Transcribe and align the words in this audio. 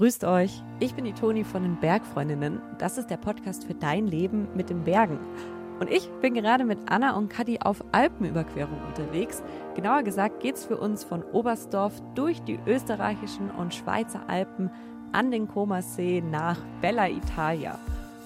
Grüßt 0.00 0.24
euch, 0.24 0.62
ich 0.78 0.94
bin 0.94 1.04
die 1.04 1.12
Toni 1.12 1.44
von 1.44 1.62
den 1.62 1.76
Bergfreundinnen. 1.76 2.62
Das 2.78 2.96
ist 2.96 3.10
der 3.10 3.18
Podcast 3.18 3.64
für 3.64 3.74
dein 3.74 4.06
Leben 4.06 4.48
mit 4.54 4.70
den 4.70 4.84
Bergen. 4.84 5.18
Und 5.78 5.90
ich 5.90 6.08
bin 6.22 6.32
gerade 6.32 6.64
mit 6.64 6.78
Anna 6.86 7.14
und 7.18 7.28
Kadi 7.28 7.58
auf 7.60 7.84
Alpenüberquerung 7.92 8.80
unterwegs. 8.88 9.42
Genauer 9.76 10.02
gesagt 10.02 10.40
geht 10.40 10.54
es 10.54 10.64
für 10.64 10.78
uns 10.78 11.04
von 11.04 11.22
Oberstdorf 11.22 12.00
durch 12.14 12.40
die 12.44 12.58
österreichischen 12.66 13.50
und 13.50 13.74
Schweizer 13.74 14.22
Alpen 14.26 14.70
an 15.12 15.30
den 15.30 15.46
Comersee 15.46 16.22
nach 16.22 16.56
Bella 16.80 17.06
Italia. 17.06 17.78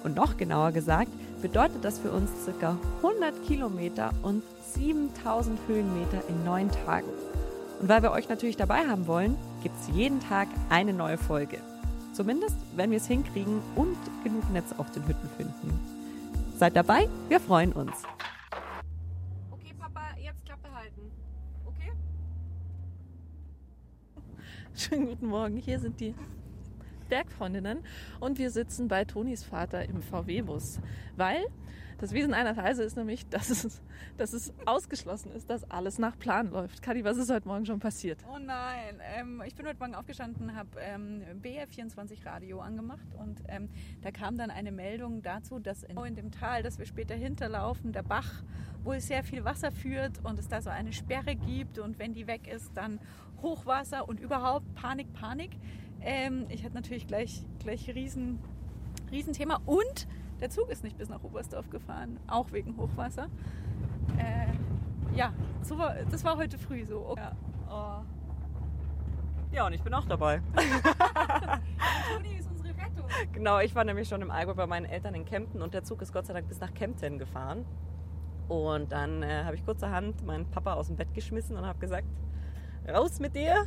Und 0.04 0.14
noch 0.14 0.36
genauer 0.36 0.70
gesagt 0.70 1.10
bedeutet 1.42 1.84
das 1.84 1.98
für 1.98 2.12
uns 2.12 2.30
ca. 2.60 2.76
100 3.02 3.44
Kilometer 3.48 4.12
und 4.22 4.44
7000 4.74 5.58
Höhenmeter 5.66 6.22
in 6.28 6.44
neun 6.44 6.70
Tagen. 6.86 7.08
Und 7.80 7.88
weil 7.88 8.02
wir 8.02 8.12
euch 8.12 8.28
natürlich 8.28 8.56
dabei 8.56 8.86
haben 8.86 9.06
wollen, 9.06 9.36
gibt 9.62 9.74
es 9.80 9.94
jeden 9.94 10.20
Tag 10.20 10.48
eine 10.70 10.92
neue 10.92 11.18
Folge. 11.18 11.58
Zumindest, 12.14 12.56
wenn 12.76 12.92
wir 12.92 12.98
es 12.98 13.08
hinkriegen 13.08 13.60
und 13.74 13.96
genug 14.22 14.48
Netz 14.52 14.72
auf 14.78 14.88
den 14.92 15.04
Hütten 15.08 15.28
finden. 15.36 15.80
Seid 16.56 16.76
dabei, 16.76 17.08
wir 17.28 17.40
freuen 17.40 17.72
uns. 17.72 18.04
Okay, 19.50 19.74
Papa, 19.76 20.00
jetzt 20.22 20.44
Klappe 20.44 20.72
halten. 20.72 21.10
Okay? 21.66 21.90
Schönen 24.76 25.06
guten 25.06 25.26
Morgen, 25.26 25.56
hier 25.56 25.80
sind 25.80 25.98
die 25.98 26.14
Bergfreundinnen 27.04 27.78
und 28.20 28.38
wir 28.38 28.50
sitzen 28.50 28.88
bei 28.88 29.04
Tonis 29.04 29.44
Vater 29.44 29.84
im 29.84 30.02
VW-Bus, 30.02 30.80
weil 31.16 31.44
das 31.98 32.12
Wesen 32.12 32.34
einer 32.34 32.56
Reise 32.56 32.82
ist 32.82 32.96
nämlich, 32.96 33.26
dass 33.30 33.50
es, 33.50 33.80
dass 34.16 34.32
es 34.32 34.52
ausgeschlossen 34.66 35.32
ist, 35.32 35.48
dass 35.48 35.70
alles 35.70 35.98
nach 35.98 36.18
Plan 36.18 36.50
läuft. 36.50 36.82
Kadi, 36.82 37.04
was 37.04 37.16
ist 37.16 37.30
heute 37.30 37.48
Morgen 37.48 37.66
schon 37.66 37.80
passiert? 37.80 38.18
Oh 38.32 38.38
nein, 38.38 39.00
ähm, 39.16 39.42
ich 39.46 39.54
bin 39.54 39.66
heute 39.66 39.78
Morgen 39.78 39.94
aufgestanden, 39.94 40.54
habe 40.54 40.68
ähm, 40.80 41.22
BR24 41.42 42.26
Radio 42.26 42.60
angemacht 42.60 43.06
und 43.18 43.42
ähm, 43.48 43.68
da 44.02 44.10
kam 44.10 44.36
dann 44.36 44.50
eine 44.50 44.72
Meldung 44.72 45.22
dazu, 45.22 45.58
dass 45.58 45.82
in, 45.82 45.96
in 45.98 46.14
dem 46.14 46.30
Tal, 46.30 46.62
das 46.62 46.78
wir 46.78 46.86
später 46.86 47.14
hinterlaufen, 47.14 47.92
der 47.92 48.02
Bach 48.02 48.42
wohl 48.82 49.00
sehr 49.00 49.24
viel 49.24 49.44
Wasser 49.44 49.72
führt 49.72 50.22
und 50.24 50.38
es 50.38 50.48
da 50.48 50.60
so 50.60 50.70
eine 50.70 50.92
Sperre 50.92 51.34
gibt 51.36 51.78
und 51.78 51.98
wenn 51.98 52.12
die 52.12 52.26
weg 52.26 52.46
ist, 52.46 52.70
dann 52.76 53.00
Hochwasser 53.40 54.08
und 54.08 54.20
überhaupt 54.20 54.74
Panik, 54.74 55.12
Panik. 55.12 55.52
Ähm, 56.04 56.46
ich 56.50 56.64
hatte 56.64 56.74
natürlich 56.74 57.06
gleich, 57.06 57.42
gleich 57.60 57.88
riesen, 57.94 58.38
riesen 59.10 59.32
Thema 59.32 59.60
und 59.64 60.06
der 60.40 60.50
Zug 60.50 60.68
ist 60.68 60.84
nicht 60.84 60.98
bis 60.98 61.08
nach 61.08 61.24
Oberstdorf 61.24 61.70
gefahren, 61.70 62.20
auch 62.26 62.52
wegen 62.52 62.76
Hochwasser. 62.76 63.28
Äh, 64.18 65.16
ja, 65.16 65.32
so 65.62 65.78
war, 65.78 65.94
das 66.10 66.22
war 66.24 66.36
heute 66.36 66.58
früh 66.58 66.84
so. 66.84 67.06
Okay. 67.06 67.22
Ja, 67.22 68.02
oh. 68.02 69.54
ja, 69.54 69.66
und 69.66 69.72
ich 69.72 69.82
bin 69.82 69.94
auch 69.94 70.04
dabei. 70.04 70.42
Toni 72.12 72.36
ist 72.38 72.50
unsere 72.50 72.68
Rettung. 72.70 73.06
Genau, 73.32 73.60
ich 73.60 73.74
war 73.74 73.84
nämlich 73.84 74.06
schon 74.06 74.20
im 74.20 74.30
Allgäu 74.30 74.54
bei 74.54 74.66
meinen 74.66 74.84
Eltern 74.84 75.14
in 75.14 75.24
Kempten 75.24 75.62
und 75.62 75.72
der 75.72 75.84
Zug 75.84 76.02
ist 76.02 76.12
Gott 76.12 76.26
sei 76.26 76.34
Dank 76.34 76.48
bis 76.48 76.60
nach 76.60 76.74
Kempten 76.74 77.18
gefahren. 77.18 77.64
Und 78.48 78.92
dann 78.92 79.22
äh, 79.22 79.44
habe 79.44 79.54
ich 79.54 79.64
kurzerhand 79.64 80.22
meinen 80.26 80.50
Papa 80.50 80.74
aus 80.74 80.88
dem 80.88 80.96
Bett 80.96 81.14
geschmissen 81.14 81.56
und 81.56 81.64
habe 81.64 81.78
gesagt, 81.78 82.06
raus 82.86 83.18
mit 83.20 83.34
dir, 83.34 83.64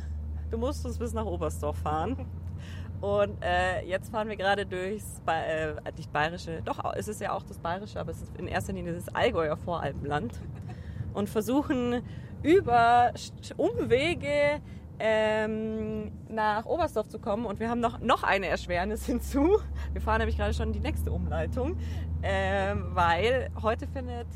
du 0.50 0.58
musst 0.58 0.84
uns 0.84 0.98
bis 0.98 1.12
nach 1.12 1.26
Oberstdorf 1.26 1.78
fahren. 1.78 2.26
Und 3.00 3.42
äh, 3.42 3.84
jetzt 3.86 4.10
fahren 4.10 4.28
wir 4.28 4.36
gerade 4.36 4.66
durchs, 4.66 5.22
äh, 5.26 5.74
nicht 5.96 6.12
bayerische, 6.12 6.62
doch, 6.64 6.82
es 6.96 7.06
ist 7.06 7.20
ja 7.20 7.32
auch 7.32 7.44
das 7.44 7.58
bayerische, 7.58 8.00
aber 8.00 8.10
es 8.10 8.22
ist 8.22 8.36
in 8.36 8.48
erster 8.48 8.72
Linie 8.72 8.94
das 8.94 9.08
Allgäuer 9.14 9.56
Voralpenland. 9.56 10.32
Und 11.14 11.28
versuchen 11.28 12.02
über 12.42 13.12
Umwege 13.56 14.60
ähm, 14.98 16.10
nach 16.28 16.64
Oberstdorf 16.66 17.08
zu 17.08 17.18
kommen. 17.18 17.46
Und 17.46 17.60
wir 17.60 17.70
haben 17.70 17.80
noch, 17.80 18.00
noch 18.00 18.22
eine 18.22 18.46
Erschwernis 18.46 19.06
hinzu. 19.06 19.58
Wir 19.92 20.00
fahren 20.00 20.18
nämlich 20.18 20.36
gerade 20.36 20.54
schon 20.54 20.72
die 20.72 20.80
nächste 20.80 21.12
Umleitung, 21.12 21.78
ähm, 22.22 22.86
weil 22.94 23.50
heute 23.62 23.86
findet 23.86 24.26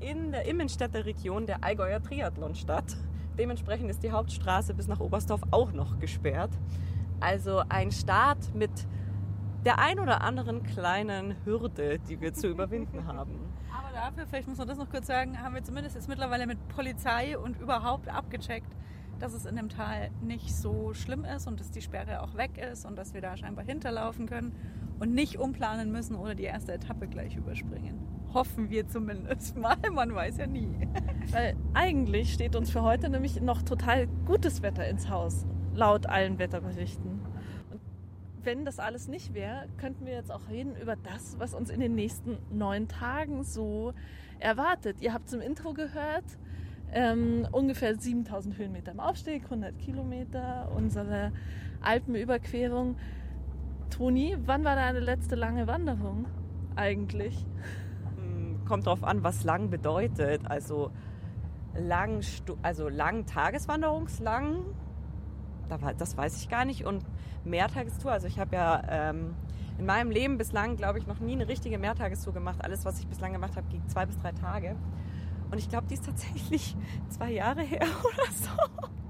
in 0.00 0.32
der 0.32 0.44
Innenstädter 0.44 1.04
Region 1.04 1.46
der 1.46 1.64
Allgäuer 1.64 2.02
Triathlon 2.02 2.54
statt. 2.54 2.96
Dementsprechend 3.38 3.90
ist 3.90 4.02
die 4.02 4.12
Hauptstraße 4.12 4.74
bis 4.74 4.86
nach 4.86 5.00
Oberstdorf 5.00 5.42
auch 5.50 5.72
noch 5.72 5.98
gesperrt. 5.98 6.52
Also 7.20 7.62
ein 7.68 7.90
Start 7.90 8.54
mit 8.54 8.70
der 9.64 9.78
ein 9.78 9.98
oder 9.98 10.20
anderen 10.20 10.62
kleinen 10.62 11.34
Hürde, 11.44 11.98
die 11.98 12.20
wir 12.20 12.34
zu 12.34 12.48
überwinden 12.48 13.06
haben. 13.06 13.40
Aber 13.76 13.92
dafür, 13.92 14.26
vielleicht 14.26 14.48
muss 14.48 14.58
man 14.58 14.68
das 14.68 14.78
noch 14.78 14.90
kurz 14.90 15.06
sagen, 15.06 15.40
haben 15.40 15.54
wir 15.54 15.64
zumindest 15.64 15.96
jetzt 15.96 16.08
mittlerweile 16.08 16.46
mit 16.46 16.68
Polizei 16.68 17.36
und 17.36 17.58
überhaupt 17.58 18.08
abgecheckt, 18.08 18.70
dass 19.18 19.32
es 19.32 19.46
in 19.46 19.56
dem 19.56 19.68
Tal 19.68 20.10
nicht 20.20 20.54
so 20.54 20.92
schlimm 20.92 21.24
ist 21.24 21.46
und 21.46 21.60
dass 21.60 21.70
die 21.70 21.80
Sperre 21.80 22.22
auch 22.22 22.34
weg 22.36 22.58
ist 22.58 22.84
und 22.84 22.96
dass 22.96 23.14
wir 23.14 23.20
da 23.20 23.36
scheinbar 23.36 23.64
hinterlaufen 23.64 24.26
können 24.26 24.52
und 24.98 25.14
nicht 25.14 25.38
umplanen 25.38 25.92
müssen 25.92 26.16
oder 26.16 26.34
die 26.34 26.44
erste 26.44 26.72
Etappe 26.72 27.08
gleich 27.08 27.36
überspringen. 27.36 27.98
Hoffen 28.32 28.70
wir 28.70 28.88
zumindest 28.88 29.56
mal, 29.56 29.76
man 29.92 30.14
weiß 30.14 30.38
ja 30.38 30.46
nie. 30.46 30.88
Weil 31.30 31.56
eigentlich 31.72 32.32
steht 32.32 32.56
uns 32.56 32.70
für 32.70 32.82
heute 32.82 33.08
nämlich 33.08 33.40
noch 33.40 33.62
total 33.62 34.06
gutes 34.26 34.62
Wetter 34.62 34.86
ins 34.86 35.08
Haus 35.08 35.46
laut 35.74 36.06
allen 36.06 36.38
Wetterberichten. 36.38 37.20
Und 37.70 37.80
wenn 38.42 38.64
das 38.64 38.78
alles 38.78 39.08
nicht 39.08 39.34
wäre, 39.34 39.66
könnten 39.76 40.06
wir 40.06 40.14
jetzt 40.14 40.30
auch 40.30 40.48
reden 40.48 40.76
über 40.80 40.96
das, 40.96 41.38
was 41.38 41.54
uns 41.54 41.70
in 41.70 41.80
den 41.80 41.94
nächsten 41.94 42.38
neun 42.50 42.88
Tagen 42.88 43.42
so 43.42 43.92
erwartet. 44.38 45.00
Ihr 45.00 45.12
habt 45.12 45.28
zum 45.28 45.40
Intro 45.40 45.74
gehört, 45.74 46.24
ähm, 46.92 47.46
ungefähr 47.50 47.98
7000 47.98 48.56
Höhenmeter 48.56 48.92
im 48.92 49.00
Aufstieg, 49.00 49.44
100 49.44 49.78
Kilometer, 49.78 50.70
unsere 50.74 51.32
Alpenüberquerung. 51.80 52.96
Toni, 53.96 54.36
wann 54.46 54.64
war 54.64 54.74
deine 54.74 55.00
letzte 55.00 55.36
lange 55.36 55.66
Wanderung 55.66 56.26
eigentlich? 56.76 57.46
Hm, 58.16 58.64
kommt 58.64 58.86
drauf 58.86 59.04
an, 59.04 59.22
was 59.22 59.44
lang 59.44 59.70
bedeutet. 59.70 60.42
Also 60.50 60.90
lang, 61.74 62.22
also 62.62 62.88
lang 62.88 63.26
Tageswanderungslang 63.26 64.64
das 65.98 66.16
weiß 66.16 66.40
ich 66.40 66.48
gar 66.48 66.64
nicht. 66.64 66.84
Und 66.84 67.04
Mehrtagestour, 67.44 68.12
also 68.12 68.26
ich 68.26 68.38
habe 68.38 68.56
ja 68.56 68.82
ähm, 68.88 69.34
in 69.78 69.86
meinem 69.86 70.10
Leben 70.10 70.38
bislang, 70.38 70.76
glaube 70.76 70.98
ich, 70.98 71.06
noch 71.06 71.20
nie 71.20 71.32
eine 71.32 71.48
richtige 71.48 71.78
Mehrtagestour 71.78 72.32
gemacht. 72.32 72.62
Alles, 72.62 72.84
was 72.84 72.98
ich 73.00 73.06
bislang 73.06 73.32
gemacht 73.32 73.56
habe, 73.56 73.66
ging 73.68 73.86
zwei 73.88 74.06
bis 74.06 74.18
drei 74.18 74.32
Tage. 74.32 74.76
Und 75.50 75.58
ich 75.58 75.68
glaube, 75.68 75.86
die 75.88 75.94
ist 75.94 76.06
tatsächlich 76.06 76.76
zwei 77.08 77.32
Jahre 77.32 77.62
her 77.62 77.82
oder 78.02 78.32
so. 78.32 79.03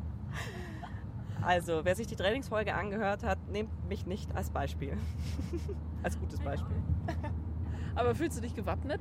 Also, 1.44 1.84
wer 1.84 1.94
sich 1.94 2.06
die 2.06 2.16
Trainingsfolge 2.16 2.74
angehört 2.74 3.22
hat, 3.22 3.38
nehmt 3.50 3.70
mich 3.88 4.06
nicht 4.06 4.34
als 4.34 4.50
Beispiel. 4.50 4.96
als 6.02 6.18
gutes 6.18 6.40
Beispiel. 6.40 6.76
Aber 7.94 8.14
fühlst 8.14 8.38
du 8.38 8.40
dich 8.40 8.54
gewappnet? 8.54 9.00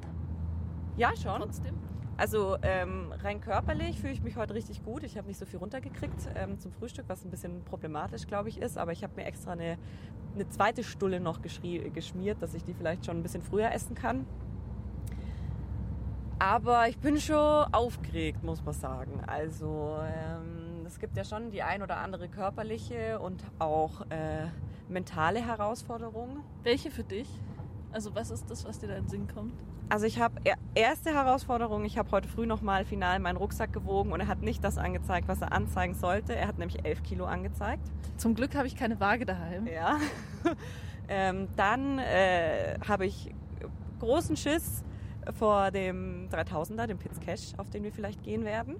Ja, 0.97 1.15
schon. 1.15 1.41
Trotzdem? 1.41 1.75
Also 2.15 2.57
ähm, 2.61 3.11
rein 3.23 3.41
körperlich 3.41 3.99
fühle 3.99 4.13
ich 4.13 4.21
mich 4.21 4.35
heute 4.35 4.53
richtig 4.53 4.83
gut. 4.83 5.03
Ich 5.03 5.17
habe 5.17 5.27
nicht 5.27 5.39
so 5.39 5.45
viel 5.45 5.57
runtergekriegt 5.57 6.29
ähm, 6.35 6.59
zum 6.59 6.71
Frühstück, 6.71 7.05
was 7.07 7.25
ein 7.25 7.31
bisschen 7.31 7.63
problematisch, 7.63 8.27
glaube 8.27 8.49
ich, 8.49 8.61
ist. 8.61 8.77
Aber 8.77 8.91
ich 8.91 9.03
habe 9.03 9.15
mir 9.15 9.25
extra 9.25 9.53
eine, 9.53 9.77
eine 10.35 10.47
zweite 10.49 10.83
Stulle 10.83 11.19
noch 11.19 11.41
geschmiert, 11.41 12.41
dass 12.41 12.53
ich 12.53 12.63
die 12.63 12.73
vielleicht 12.73 13.05
schon 13.05 13.17
ein 13.17 13.23
bisschen 13.23 13.41
früher 13.41 13.71
essen 13.71 13.95
kann. 13.95 14.27
Aber 16.37 16.87
ich 16.87 16.99
bin 16.99 17.17
schon 17.19 17.65
aufgeregt, 17.73 18.43
muss 18.43 18.63
man 18.63 18.73
sagen. 18.73 19.21
Also 19.25 19.97
ähm, 20.03 20.62
es 20.93 20.99
gibt 20.99 21.17
ja 21.17 21.23
schon 21.23 21.49
die 21.49 21.63
ein 21.63 21.81
oder 21.81 21.97
andere 21.97 22.29
körperliche 22.29 23.19
und 23.19 23.43
auch 23.57 24.01
äh, 24.11 24.45
mentale 24.87 25.43
Herausforderung. 25.43 26.43
Welche 26.61 26.91
für 26.91 27.03
dich? 27.03 27.27
Also 27.91 28.13
was 28.13 28.29
ist 28.29 28.47
das, 28.51 28.63
was 28.63 28.77
dir 28.77 28.89
da 28.89 28.95
in 28.97 29.05
den 29.05 29.09
Sinn 29.09 29.27
kommt? 29.27 29.55
Also 29.89 30.05
ich 30.05 30.19
habe 30.19 30.39
erste 30.75 31.11
Herausforderung, 31.11 31.83
ich 31.83 31.97
habe 31.97 32.11
heute 32.11 32.29
früh 32.29 32.45
nochmal 32.45 32.85
final 32.85 33.19
meinen 33.19 33.37
Rucksack 33.37 33.73
gewogen 33.73 34.11
und 34.11 34.19
er 34.19 34.27
hat 34.27 34.43
nicht 34.43 34.63
das 34.63 34.77
angezeigt, 34.77 35.27
was 35.27 35.41
er 35.41 35.51
anzeigen 35.51 35.95
sollte. 35.95 36.35
Er 36.35 36.47
hat 36.47 36.59
nämlich 36.59 36.85
11 36.85 37.01
Kilo 37.01 37.25
angezeigt. 37.25 37.83
Zum 38.17 38.35
Glück 38.35 38.55
habe 38.55 38.67
ich 38.67 38.75
keine 38.75 38.99
Waage 38.99 39.25
daheim. 39.25 39.65
Ja. 39.65 39.97
ähm, 41.07 41.47
dann 41.55 41.97
äh, 41.97 42.77
habe 42.87 43.07
ich 43.07 43.33
großen 43.99 44.37
Schiss 44.37 44.83
vor 45.39 45.71
dem 45.71 46.29
3000er, 46.29 46.85
dem 46.85 46.99
Pits 46.99 47.19
Cash, 47.19 47.53
auf 47.57 47.71
den 47.71 47.83
wir 47.83 47.91
vielleicht 47.91 48.21
gehen 48.21 48.45
werden. 48.45 48.75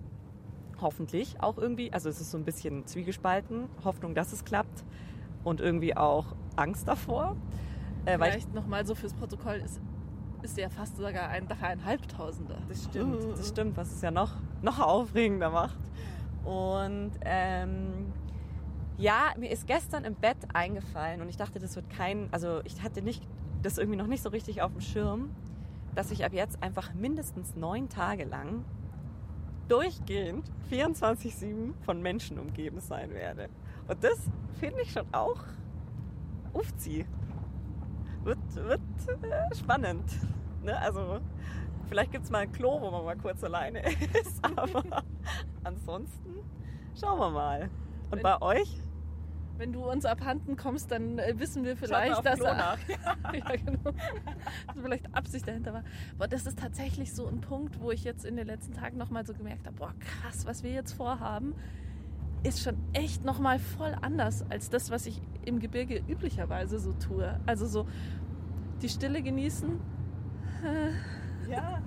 Hoffentlich 0.81 1.41
auch 1.41 1.57
irgendwie. 1.57 1.91
Also 1.93 2.09
es 2.09 2.19
ist 2.19 2.31
so 2.31 2.37
ein 2.37 2.45
bisschen 2.45 2.85
zwiegespalten. 2.85 3.67
Hoffnung, 3.83 4.15
dass 4.15 4.33
es 4.33 4.45
klappt. 4.45 4.83
Und 5.43 5.59
irgendwie 5.59 5.95
auch 5.95 6.35
Angst 6.55 6.87
davor. 6.87 7.35
Äh, 8.05 8.17
Vielleicht 8.17 8.53
nochmal 8.53 8.85
so 8.85 8.95
fürs 8.95 9.13
Protokoll 9.13 9.61
ist, 9.63 9.81
ist 10.41 10.57
ja 10.57 10.69
fast 10.69 10.97
sogar 10.97 11.29
ein 11.29 11.47
dreieinhalbtausender. 11.47 12.57
Das 12.67 12.85
stimmt, 12.85 13.37
das 13.37 13.49
stimmt, 13.49 13.77
was 13.77 13.91
es 13.91 14.01
ja 14.01 14.11
noch, 14.11 14.31
noch 14.61 14.79
aufregender 14.79 15.49
macht. 15.49 15.79
Und 16.43 17.11
ähm, 17.23 18.11
ja, 18.97 19.33
mir 19.37 19.49
ist 19.49 19.67
gestern 19.67 20.03
im 20.03 20.15
Bett 20.15 20.37
eingefallen 20.53 21.21
und 21.21 21.29
ich 21.29 21.37
dachte, 21.37 21.59
das 21.59 21.75
wird 21.75 21.89
kein, 21.89 22.27
also 22.31 22.61
ich 22.65 22.81
hatte 22.83 23.01
nicht, 23.01 23.23
das 23.61 23.77
irgendwie 23.77 23.97
noch 23.97 24.07
nicht 24.07 24.21
so 24.21 24.29
richtig 24.29 24.61
auf 24.61 24.71
dem 24.71 24.81
Schirm, 24.81 25.29
dass 25.95 26.11
ich 26.11 26.25
ab 26.25 26.33
jetzt 26.33 26.61
einfach 26.61 26.93
mindestens 26.93 27.55
neun 27.55 27.87
Tage 27.89 28.25
lang 28.25 28.65
durchgehend 29.67 30.49
24-7 30.71 31.73
von 31.85 32.01
Menschen 32.01 32.39
umgeben 32.39 32.79
sein 32.79 33.11
werde. 33.13 33.49
Und 33.87 34.03
das 34.03 34.19
finde 34.59 34.81
ich 34.81 34.91
schon 34.91 35.05
auch 35.13 35.39
aufziehe. 36.53 37.05
Wird, 38.23 38.37
wird 38.55 38.81
äh, 39.23 39.55
spannend. 39.55 40.05
Ne? 40.63 40.77
Also 40.79 41.19
vielleicht 41.89 42.11
gibt 42.11 42.25
es 42.25 42.31
mal 42.31 42.39
ein 42.39 42.51
Klo, 42.51 42.79
wo 42.79 42.89
man 42.89 43.03
mal 43.03 43.17
kurz 43.17 43.43
alleine 43.43 43.81
ist. 44.13 44.43
Aber 44.43 45.03
ansonsten 45.63 46.39
schauen 46.99 47.19
wir 47.19 47.29
mal. 47.31 47.69
Und 48.11 48.21
bei 48.21 48.41
euch? 48.41 48.82
Wenn 49.57 49.71
du 49.71 49.89
uns 49.89 50.05
abhanden 50.05 50.55
kommst, 50.57 50.91
dann 50.91 51.19
äh, 51.19 51.35
wissen 51.37 51.63
wir 51.63 51.77
vielleicht, 51.77 52.25
dass 52.25 52.39
er 52.39 52.55
ja, 53.33 53.55
genau. 53.55 53.91
dass 53.91 54.81
vielleicht 54.81 55.15
Absicht 55.15 55.47
dahinter 55.47 55.73
war. 55.73 55.83
Boah, 56.17 56.27
das 56.27 56.45
ist 56.45 56.59
tatsächlich 56.59 57.13
so 57.13 57.27
ein 57.27 57.41
Punkt, 57.41 57.79
wo 57.79 57.91
ich 57.91 58.03
jetzt 58.03 58.25
in 58.25 58.35
den 58.35 58.47
letzten 58.47 58.73
Tagen 58.73 58.97
nochmal 58.97 59.25
so 59.25 59.33
gemerkt 59.33 59.67
habe, 59.67 59.77
boah, 59.77 59.93
krass, 59.99 60.45
was 60.45 60.63
wir 60.63 60.71
jetzt 60.71 60.93
vorhaben, 60.93 61.53
ist 62.43 62.61
schon 62.61 62.75
echt 62.93 63.23
nochmal 63.23 63.59
voll 63.59 63.95
anders 64.01 64.43
als 64.49 64.69
das, 64.69 64.91
was 64.91 65.05
ich 65.05 65.21
im 65.45 65.59
Gebirge 65.59 66.03
üblicherweise 66.07 66.79
so 66.79 66.93
tue. 66.93 67.39
Also 67.45 67.67
so 67.67 67.87
die 68.81 68.89
Stille 68.89 69.21
genießen, 69.21 69.79
Ja. 71.49 71.81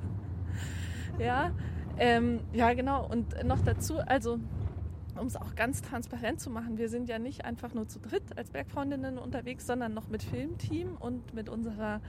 ja, 1.18 1.50
ähm, 1.98 2.40
ja 2.52 2.72
genau. 2.72 3.06
Und 3.06 3.44
noch 3.44 3.60
dazu, 3.60 3.98
also 3.98 4.38
um 5.18 5.26
es 5.26 5.36
auch 5.36 5.54
ganz 5.54 5.82
transparent 5.82 6.40
zu 6.40 6.50
machen, 6.50 6.78
wir 6.78 6.88
sind 6.88 7.08
ja 7.08 7.18
nicht 7.18 7.44
einfach 7.44 7.74
nur 7.74 7.88
zu 7.88 7.98
dritt 7.98 8.36
als 8.36 8.50
Bergfreundinnen 8.50 9.18
unterwegs, 9.18 9.66
sondern 9.66 9.94
noch 9.94 10.08
mit 10.08 10.22
Filmteam 10.22 10.96
und 10.96 11.34
mit 11.34 11.48
unserer 11.48 12.00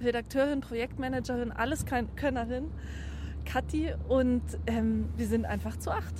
Redakteurin, 0.00 0.60
Projektmanagerin, 0.60 1.52
Alleskönnerin, 1.52 2.70
Kathi. 3.44 3.92
Und 4.08 4.42
ähm, 4.66 5.08
wir 5.16 5.26
sind 5.26 5.44
einfach 5.46 5.76
zu 5.78 5.90
acht. 5.90 6.14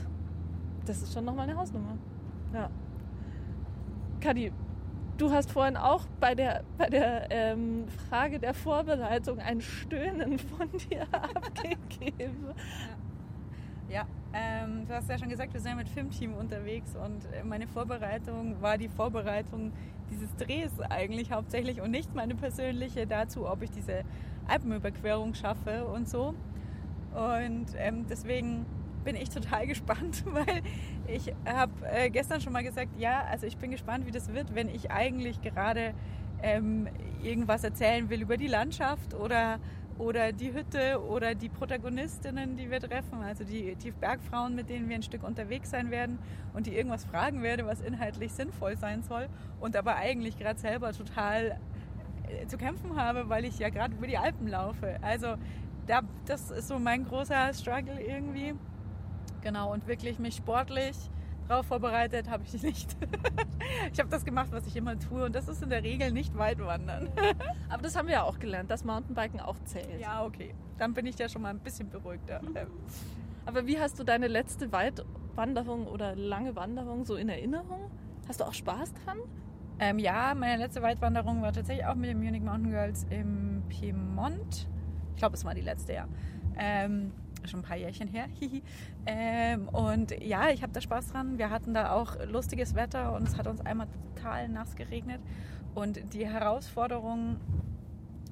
Das 0.86 1.02
ist 1.02 1.12
schon 1.12 1.24
nochmal 1.24 1.48
eine 1.48 1.58
Hausnummer. 1.58 1.96
Ja. 2.52 2.70
Kathi, 4.20 4.52
du 5.16 5.30
hast 5.30 5.50
vorhin 5.50 5.76
auch 5.76 6.06
bei 6.20 6.34
der, 6.34 6.64
bei 6.78 6.88
der 6.88 7.30
ähm, 7.30 7.86
Frage 8.08 8.38
der 8.38 8.54
Vorbereitung 8.54 9.38
ein 9.38 9.60
Stöhnen 9.60 10.38
von 10.38 10.70
dir 10.90 11.06
abgegeben. 11.12 12.54
Ja, 13.88 14.06
ähm, 14.64 14.86
du 14.86 14.94
hast 14.94 15.08
ja 15.08 15.18
schon 15.18 15.28
gesagt, 15.28 15.52
wir 15.52 15.60
sind 15.60 15.70
ja 15.70 15.76
mit 15.76 15.88
Filmteam 15.88 16.34
unterwegs 16.34 16.94
und 16.96 17.24
äh, 17.32 17.44
meine 17.44 17.66
Vorbereitung 17.66 18.60
war 18.60 18.78
die 18.78 18.88
Vorbereitung 18.88 19.72
dieses 20.10 20.34
Drehs 20.36 20.72
eigentlich 20.90 21.32
hauptsächlich 21.32 21.80
und 21.80 21.90
nicht 21.90 22.14
meine 22.14 22.34
persönliche 22.34 23.06
dazu, 23.06 23.48
ob 23.48 23.62
ich 23.62 23.70
diese 23.70 24.02
Alpenüberquerung 24.46 25.34
schaffe 25.34 25.86
und 25.86 26.08
so. 26.08 26.34
Und 27.14 27.66
ähm, 27.76 28.06
deswegen 28.08 28.66
bin 29.04 29.16
ich 29.16 29.30
total 29.30 29.66
gespannt, 29.68 30.24
weil 30.26 30.62
ich 31.06 31.32
habe 31.46 31.72
äh, 31.90 32.10
gestern 32.10 32.40
schon 32.40 32.52
mal 32.52 32.64
gesagt, 32.64 32.98
ja, 32.98 33.24
also 33.30 33.46
ich 33.46 33.56
bin 33.56 33.70
gespannt, 33.70 34.06
wie 34.06 34.10
das 34.10 34.32
wird, 34.32 34.54
wenn 34.54 34.68
ich 34.68 34.90
eigentlich 34.90 35.40
gerade 35.42 35.94
ähm, 36.42 36.88
irgendwas 37.22 37.64
erzählen 37.64 38.10
will 38.10 38.20
über 38.20 38.36
die 38.36 38.48
Landschaft 38.48 39.14
oder 39.14 39.58
oder 39.98 40.32
die 40.32 40.52
Hütte 40.52 41.00
oder 41.08 41.34
die 41.34 41.48
Protagonistinnen, 41.48 42.56
die 42.56 42.70
wir 42.70 42.80
treffen, 42.80 43.22
also 43.22 43.44
die, 43.44 43.74
die 43.76 43.90
Bergfrauen, 43.90 44.54
mit 44.54 44.68
denen 44.68 44.88
wir 44.88 44.96
ein 44.96 45.02
Stück 45.02 45.22
unterwegs 45.22 45.70
sein 45.70 45.90
werden 45.90 46.18
und 46.52 46.66
die 46.66 46.76
irgendwas 46.76 47.04
fragen 47.04 47.42
werde, 47.42 47.66
was 47.66 47.80
inhaltlich 47.80 48.32
sinnvoll 48.32 48.76
sein 48.76 49.02
soll 49.02 49.28
und 49.60 49.76
aber 49.76 49.96
eigentlich 49.96 50.36
gerade 50.36 50.58
selber 50.58 50.92
total 50.92 51.58
äh, 52.28 52.46
zu 52.46 52.56
kämpfen 52.56 52.96
habe, 52.96 53.28
weil 53.28 53.44
ich 53.44 53.58
ja 53.58 53.68
gerade 53.68 53.94
über 53.94 54.06
die 54.06 54.18
Alpen 54.18 54.48
laufe. 54.48 54.98
Also 55.02 55.36
da, 55.86 56.00
das 56.26 56.50
ist 56.50 56.68
so 56.68 56.78
mein 56.78 57.04
großer 57.04 57.52
Struggle 57.54 58.00
irgendwie. 58.00 58.54
Genau, 59.42 59.72
und 59.72 59.86
wirklich 59.86 60.18
mich 60.18 60.36
sportlich 60.36 60.96
drauf 61.48 61.66
vorbereitet 61.66 62.28
habe 62.28 62.44
ich 62.44 62.62
nicht. 62.62 62.96
ich 63.92 63.98
habe 63.98 64.10
das 64.10 64.24
gemacht, 64.24 64.48
was 64.50 64.66
ich 64.66 64.76
immer 64.76 64.98
tue 64.98 65.24
und 65.24 65.34
das 65.34 65.48
ist 65.48 65.62
in 65.62 65.70
der 65.70 65.82
Regel 65.82 66.12
nicht 66.12 66.36
weit 66.36 66.58
wandern. 66.58 67.08
Aber 67.68 67.82
das 67.82 67.96
haben 67.96 68.08
wir 68.08 68.14
ja 68.14 68.22
auch 68.22 68.38
gelernt, 68.38 68.70
dass 68.70 68.84
Mountainbiken 68.84 69.40
auch 69.40 69.56
zählt. 69.64 70.00
Ja, 70.00 70.24
okay. 70.24 70.54
Dann 70.78 70.94
bin 70.94 71.06
ich 71.06 71.18
ja 71.18 71.28
schon 71.28 71.42
mal 71.42 71.50
ein 71.50 71.60
bisschen 71.60 71.88
beruhigter. 71.90 72.40
Aber 73.46 73.66
wie 73.66 73.78
hast 73.78 73.98
du 73.98 74.04
deine 74.04 74.26
letzte 74.26 74.72
Weitwanderung 74.72 75.86
oder 75.86 76.16
lange 76.16 76.56
Wanderung 76.56 77.04
so 77.04 77.16
in 77.16 77.28
Erinnerung? 77.28 77.90
Hast 78.26 78.40
du 78.40 78.44
auch 78.44 78.54
Spaß 78.54 78.92
dran? 79.04 79.18
Ähm, 79.78 79.98
ja, 79.98 80.34
meine 80.34 80.62
letzte 80.62 80.82
Weitwanderung 80.82 81.42
war 81.42 81.52
tatsächlich 81.52 81.84
auch 81.86 81.94
mit 81.94 82.08
den 82.08 82.18
Munich 82.22 82.42
Mountain 82.42 82.70
Girls 82.70 83.06
im 83.10 83.62
Piemont. 83.68 84.68
Ich 85.14 85.16
glaube, 85.16 85.34
es 85.34 85.44
war 85.44 85.54
die 85.54 85.60
letzte, 85.60 85.94
ja. 85.94 86.08
Ähm, 86.56 87.12
schon 87.48 87.60
ein 87.60 87.64
paar 87.64 87.76
Jährchen 87.76 88.08
her. 88.08 88.26
ähm, 89.06 89.68
und 89.68 90.12
ja, 90.22 90.48
ich 90.50 90.62
habe 90.62 90.72
da 90.72 90.80
Spaß 90.80 91.08
dran. 91.12 91.38
Wir 91.38 91.50
hatten 91.50 91.74
da 91.74 91.92
auch 91.92 92.16
lustiges 92.26 92.74
Wetter 92.74 93.14
und 93.14 93.28
es 93.28 93.36
hat 93.36 93.46
uns 93.46 93.60
einmal 93.60 93.86
total 94.14 94.48
nass 94.48 94.74
geregnet. 94.76 95.20
Und 95.74 96.14
die 96.14 96.26
Herausforderung, 96.26 97.36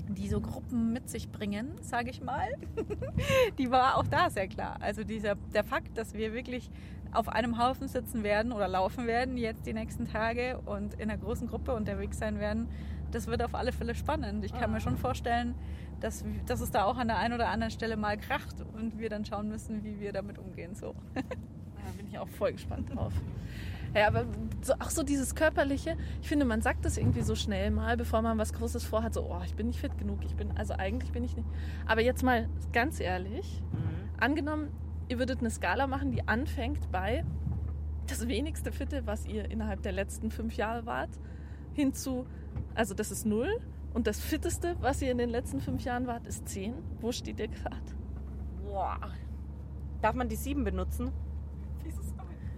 die 0.09 0.29
so 0.29 0.41
Gruppen 0.41 0.93
mit 0.93 1.09
sich 1.09 1.31
bringen, 1.31 1.73
sage 1.81 2.11
ich 2.11 2.23
mal, 2.23 2.49
die 3.59 3.70
war 3.70 3.97
auch 3.97 4.06
da 4.06 4.31
sehr 4.31 4.49
klar. 4.49 4.76
Also 4.81 5.05
dieser, 5.05 5.35
der 5.55 5.64
Fakt, 5.64 5.97
dass 5.99 6.14
wir 6.14 6.32
wirklich 6.32 6.70
auf 7.12 7.29
einem 7.29 7.59
Haufen 7.62 7.88
sitzen 7.88 8.23
werden 8.23 8.53
oder 8.53 8.69
laufen 8.69 9.06
werden 9.06 9.37
jetzt 9.37 9.67
die 9.67 9.75
nächsten 9.75 10.06
Tage 10.06 10.59
und 10.64 10.94
in 10.94 11.11
einer 11.11 11.19
großen 11.19 11.47
Gruppe 11.47 11.75
unterwegs 11.75 12.19
sein 12.19 12.38
werden, 12.41 12.69
das 13.11 13.26
wird 13.26 13.43
auf 13.43 13.55
alle 13.55 13.73
Fälle 13.73 13.94
spannend. 13.94 14.44
Ich 14.44 14.53
kann 14.53 14.64
Ah. 14.64 14.69
mir 14.69 14.81
schon 14.81 14.97
vorstellen, 14.97 15.55
dass, 16.02 16.25
dass 16.46 16.60
es 16.60 16.70
da 16.70 16.84
auch 16.84 16.96
an 16.96 17.08
der 17.08 17.19
einen 17.19 17.34
oder 17.34 17.49
anderen 17.49 17.70
Stelle 17.70 17.96
mal 17.96 18.19
kracht 18.19 18.56
und 18.75 18.99
wir 18.99 19.08
dann 19.08 19.25
schauen 19.25 19.49
müssen, 19.49 19.84
wie 19.84 20.00
wir 20.00 20.12
damit 20.12 20.38
umgehen. 20.38 20.75
So. 20.75 20.94
Da 21.84 21.90
bin 21.96 22.06
ich 22.06 22.16
auch 22.16 22.28
voll 22.28 22.52
gespannt 22.52 22.94
drauf. 22.94 23.12
Ja, 23.94 24.06
aber 24.06 24.25
so, 24.62 24.72
auch 24.75 24.90
so 24.90 25.02
dieses 25.02 25.34
Körperliche, 25.34 25.96
ich 26.22 26.28
finde, 26.28 26.46
man 26.46 26.62
sagt 26.62 26.84
das 26.84 26.96
irgendwie 26.96 27.22
so 27.22 27.34
schnell 27.34 27.70
mal, 27.70 27.96
bevor 27.96 28.22
man 28.22 28.38
was 28.38 28.52
Großes 28.52 28.84
vorhat, 28.84 29.12
so, 29.12 29.28
oh, 29.28 29.40
ich 29.44 29.54
bin 29.54 29.66
nicht 29.66 29.81
fit 29.81 29.99
genug, 29.99 30.25
ich 30.25 30.34
bin, 30.34 30.56
also 30.56 30.75
eigentlich 30.75 31.10
bin 31.12 31.25
ich 31.25 31.37
nicht. 31.37 31.49
Aber 31.87 32.00
jetzt 32.00 32.22
mal 32.22 32.49
ganz 32.72 33.00
ehrlich, 33.00 33.62
angenommen, 34.19 34.70
ihr 35.08 35.19
würdet 35.19 35.40
eine 35.40 35.50
Skala 35.50 35.87
machen, 35.88 36.10
die 36.10 36.26
anfängt 36.26 36.90
bei 36.90 37.25
das 38.06 38.28
wenigste 38.28 38.72
Fitte, 38.72 39.06
was 39.06 39.26
ihr 39.26 39.50
innerhalb 39.50 39.82
der 39.82 39.93
letzten 39.93 40.31
fünf 40.31 40.56
Jahre 40.56 40.87
wart, 40.87 41.10
hinzu, 41.75 42.26
also 42.75 42.94
das 42.94 43.10
ist 43.10 43.26
null. 43.26 43.60
Und 43.94 44.06
das 44.06 44.21
Fitteste, 44.21 44.77
was 44.81 45.03
ihr 45.03 45.11
in 45.11 45.19
den 45.19 45.29
letzten 45.29 45.61
fünf 45.61 45.85
Jahren 45.85 46.06
wart, 46.06 46.27
ist 46.27 46.49
zehn. 46.49 46.75
Wo 47.00 47.12
steht 47.12 47.39
ihr 47.39 47.49
gerade? 47.49 47.77
Boah. 48.65 48.99
Darf 50.00 50.15
man 50.15 50.29
die 50.29 50.37
sieben 50.37 50.65
benutzen? 50.65 51.12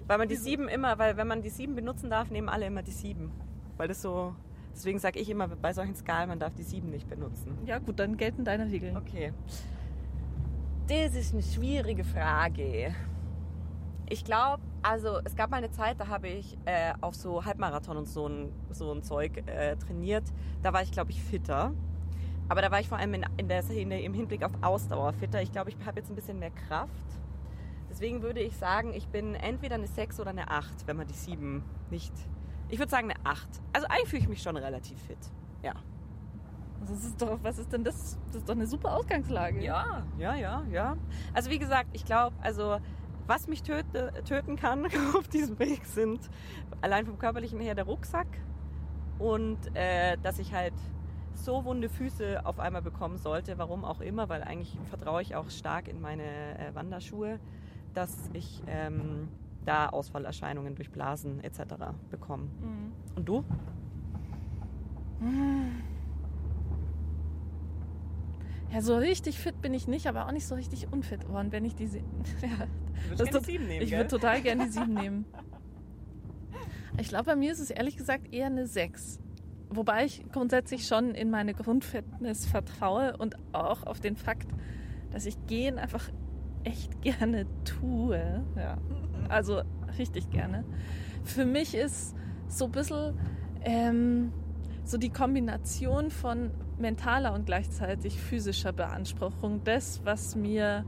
Weil 0.06 0.18
man 0.18 0.28
die 0.28 0.36
sieben 0.36 0.68
immer, 0.68 0.98
weil 0.98 1.16
wenn 1.16 1.26
man 1.26 1.42
die 1.42 1.48
sieben 1.48 1.74
benutzen 1.74 2.10
darf, 2.10 2.30
nehmen 2.30 2.48
alle 2.48 2.66
immer 2.66 2.82
die 2.82 2.92
sieben. 2.92 3.32
Weil 3.76 3.88
das 3.88 4.02
so, 4.02 4.34
deswegen 4.74 4.98
sage 4.98 5.18
ich 5.18 5.30
immer 5.30 5.48
bei 5.48 5.72
solchen 5.72 5.94
Skalen, 5.94 6.28
man 6.28 6.38
darf 6.38 6.54
die 6.54 6.62
sieben 6.62 6.90
nicht 6.90 7.08
benutzen. 7.08 7.56
Ja 7.64 7.78
gut, 7.78 7.98
dann 7.98 8.16
gelten 8.16 8.44
deine 8.44 8.66
Regeln. 8.66 8.96
Okay. 8.96 9.32
Das 10.88 11.14
ist 11.14 11.32
eine 11.32 11.42
schwierige 11.42 12.04
Frage. 12.04 12.94
Ich 14.10 14.24
glaube, 14.24 14.62
also 14.82 15.20
es 15.24 15.34
gab 15.34 15.50
mal 15.50 15.56
eine 15.56 15.70
Zeit, 15.70 15.98
da 15.98 16.08
habe 16.08 16.28
ich 16.28 16.58
äh, 16.66 16.92
auf 17.00 17.14
so 17.14 17.42
Halbmarathon 17.42 17.96
und 17.96 18.06
so 18.06 18.28
ein, 18.28 18.52
so 18.70 18.92
ein 18.92 19.02
Zeug 19.02 19.42
äh, 19.46 19.76
trainiert. 19.76 20.24
Da 20.64 20.72
war 20.72 20.80
ich, 20.80 20.90
glaube 20.90 21.10
ich, 21.10 21.22
fitter. 21.22 21.74
Aber 22.48 22.62
da 22.62 22.70
war 22.70 22.80
ich 22.80 22.88
vor 22.88 22.96
allem 22.96 23.12
in, 23.12 23.26
in 23.36 23.48
der, 23.48 23.62
der, 23.62 24.02
im 24.02 24.14
Hinblick 24.14 24.42
auf 24.42 24.52
Ausdauer 24.62 25.12
fitter. 25.12 25.42
Ich 25.42 25.52
glaube, 25.52 25.68
ich 25.68 25.76
habe 25.84 26.00
jetzt 26.00 26.10
ein 26.10 26.14
bisschen 26.14 26.38
mehr 26.38 26.52
Kraft. 26.52 26.90
Deswegen 27.90 28.22
würde 28.22 28.40
ich 28.40 28.56
sagen, 28.56 28.94
ich 28.94 29.06
bin 29.08 29.34
entweder 29.34 29.74
eine 29.74 29.86
6 29.86 30.20
oder 30.20 30.30
eine 30.30 30.50
8, 30.50 30.86
wenn 30.86 30.96
man 30.96 31.06
die 31.06 31.12
7 31.12 31.62
nicht. 31.90 32.14
Ich 32.70 32.78
würde 32.78 32.90
sagen 32.90 33.10
eine 33.10 33.20
8. 33.24 33.46
Also 33.74 33.86
eigentlich 33.88 34.08
fühle 34.08 34.22
ich 34.22 34.28
mich 34.28 34.42
schon 34.42 34.56
relativ 34.56 34.98
fit. 35.02 35.18
Ja. 35.62 35.74
Das 36.80 37.04
ist 37.04 37.20
doch, 37.20 37.38
was 37.42 37.58
ist 37.58 37.70
denn 37.70 37.84
das? 37.84 38.18
Das 38.28 38.36
ist 38.36 38.48
doch 38.48 38.54
eine 38.54 38.66
super 38.66 38.96
Ausgangslage. 38.96 39.62
Ja, 39.62 40.06
ja, 40.18 40.34
ja, 40.34 40.64
ja. 40.72 40.96
Also 41.34 41.50
wie 41.50 41.58
gesagt, 41.58 41.90
ich 41.92 42.06
glaube, 42.06 42.34
also 42.40 42.78
was 43.26 43.48
mich 43.48 43.62
töte, 43.62 44.14
töten 44.24 44.56
kann 44.56 44.86
auf 45.14 45.28
diesem 45.28 45.58
Weg 45.58 45.84
sind 45.84 46.20
allein 46.80 47.04
vom 47.04 47.18
körperlichen 47.18 47.60
her 47.60 47.74
der 47.74 47.84
Rucksack 47.84 48.26
und 49.18 49.58
äh, 49.74 50.16
dass 50.22 50.38
ich 50.38 50.52
halt 50.54 50.74
so 51.34 51.64
wunde 51.64 51.88
Füße 51.88 52.44
auf 52.46 52.58
einmal 52.60 52.82
bekommen 52.82 53.18
sollte, 53.18 53.58
warum 53.58 53.84
auch 53.84 54.00
immer, 54.00 54.28
weil 54.28 54.42
eigentlich 54.42 54.78
vertraue 54.88 55.20
ich 55.22 55.34
auch 55.34 55.50
stark 55.50 55.88
in 55.88 56.00
meine 56.00 56.22
äh, 56.24 56.74
Wanderschuhe, 56.74 57.38
dass 57.92 58.30
ich 58.32 58.62
ähm, 58.66 59.28
da 59.64 59.88
Ausfallerscheinungen 59.88 60.74
durch 60.74 60.90
Blasen 60.90 61.42
etc. 61.42 61.60
bekomme. 62.10 62.44
Mhm. 62.60 62.92
Und 63.16 63.28
du? 63.28 63.44
Ja, 68.72 68.80
so 68.80 68.96
richtig 68.96 69.38
fit 69.38 69.60
bin 69.62 69.72
ich 69.74 69.86
nicht, 69.86 70.06
aber 70.06 70.26
auch 70.26 70.32
nicht 70.32 70.46
so 70.46 70.54
richtig 70.54 70.92
unfit. 70.92 71.20
Oh, 71.32 71.38
und 71.38 71.52
wenn 71.52 71.64
ich 71.64 71.74
diese. 71.74 71.98
Ja, 72.42 72.66
Du 73.10 73.16
Das 73.16 73.24
gerne 73.26 73.38
ist- 73.38 73.46
sieben 73.46 73.66
nehmen, 73.66 73.82
ich 73.84 73.92
würde 73.92 74.06
total 74.08 74.40
gerne 74.40 74.64
die 74.66 74.70
7 74.72 74.94
nehmen. 74.94 75.24
Ich 76.98 77.08
glaube, 77.08 77.24
bei 77.24 77.36
mir 77.36 77.52
ist 77.52 77.60
es 77.60 77.70
ehrlich 77.70 77.96
gesagt 77.96 78.32
eher 78.32 78.46
eine 78.46 78.66
6. 78.66 79.18
Wobei 79.70 80.04
ich 80.04 80.24
grundsätzlich 80.30 80.86
schon 80.86 81.10
in 81.10 81.30
meine 81.30 81.52
Grundfitness 81.52 82.46
vertraue 82.46 83.16
und 83.16 83.36
auch 83.52 83.82
auf 83.84 83.98
den 83.98 84.16
Fakt, 84.16 84.48
dass 85.10 85.26
ich 85.26 85.34
Gehen 85.46 85.78
einfach 85.78 86.08
echt 86.62 87.02
gerne 87.02 87.46
tue. 87.64 88.44
Ja. 88.56 88.78
Also 89.28 89.62
richtig 89.98 90.30
gerne. 90.30 90.64
Für 91.24 91.44
mich 91.44 91.74
ist 91.74 92.14
so 92.48 92.66
ein 92.66 92.72
bisschen, 92.72 93.18
ähm, 93.62 94.32
so 94.84 94.98
die 94.98 95.10
Kombination 95.10 96.10
von 96.10 96.52
mentaler 96.78 97.32
und 97.32 97.46
gleichzeitig 97.46 98.20
physischer 98.20 98.72
Beanspruchung, 98.72 99.64
das, 99.64 100.04
was 100.04 100.36
mir 100.36 100.84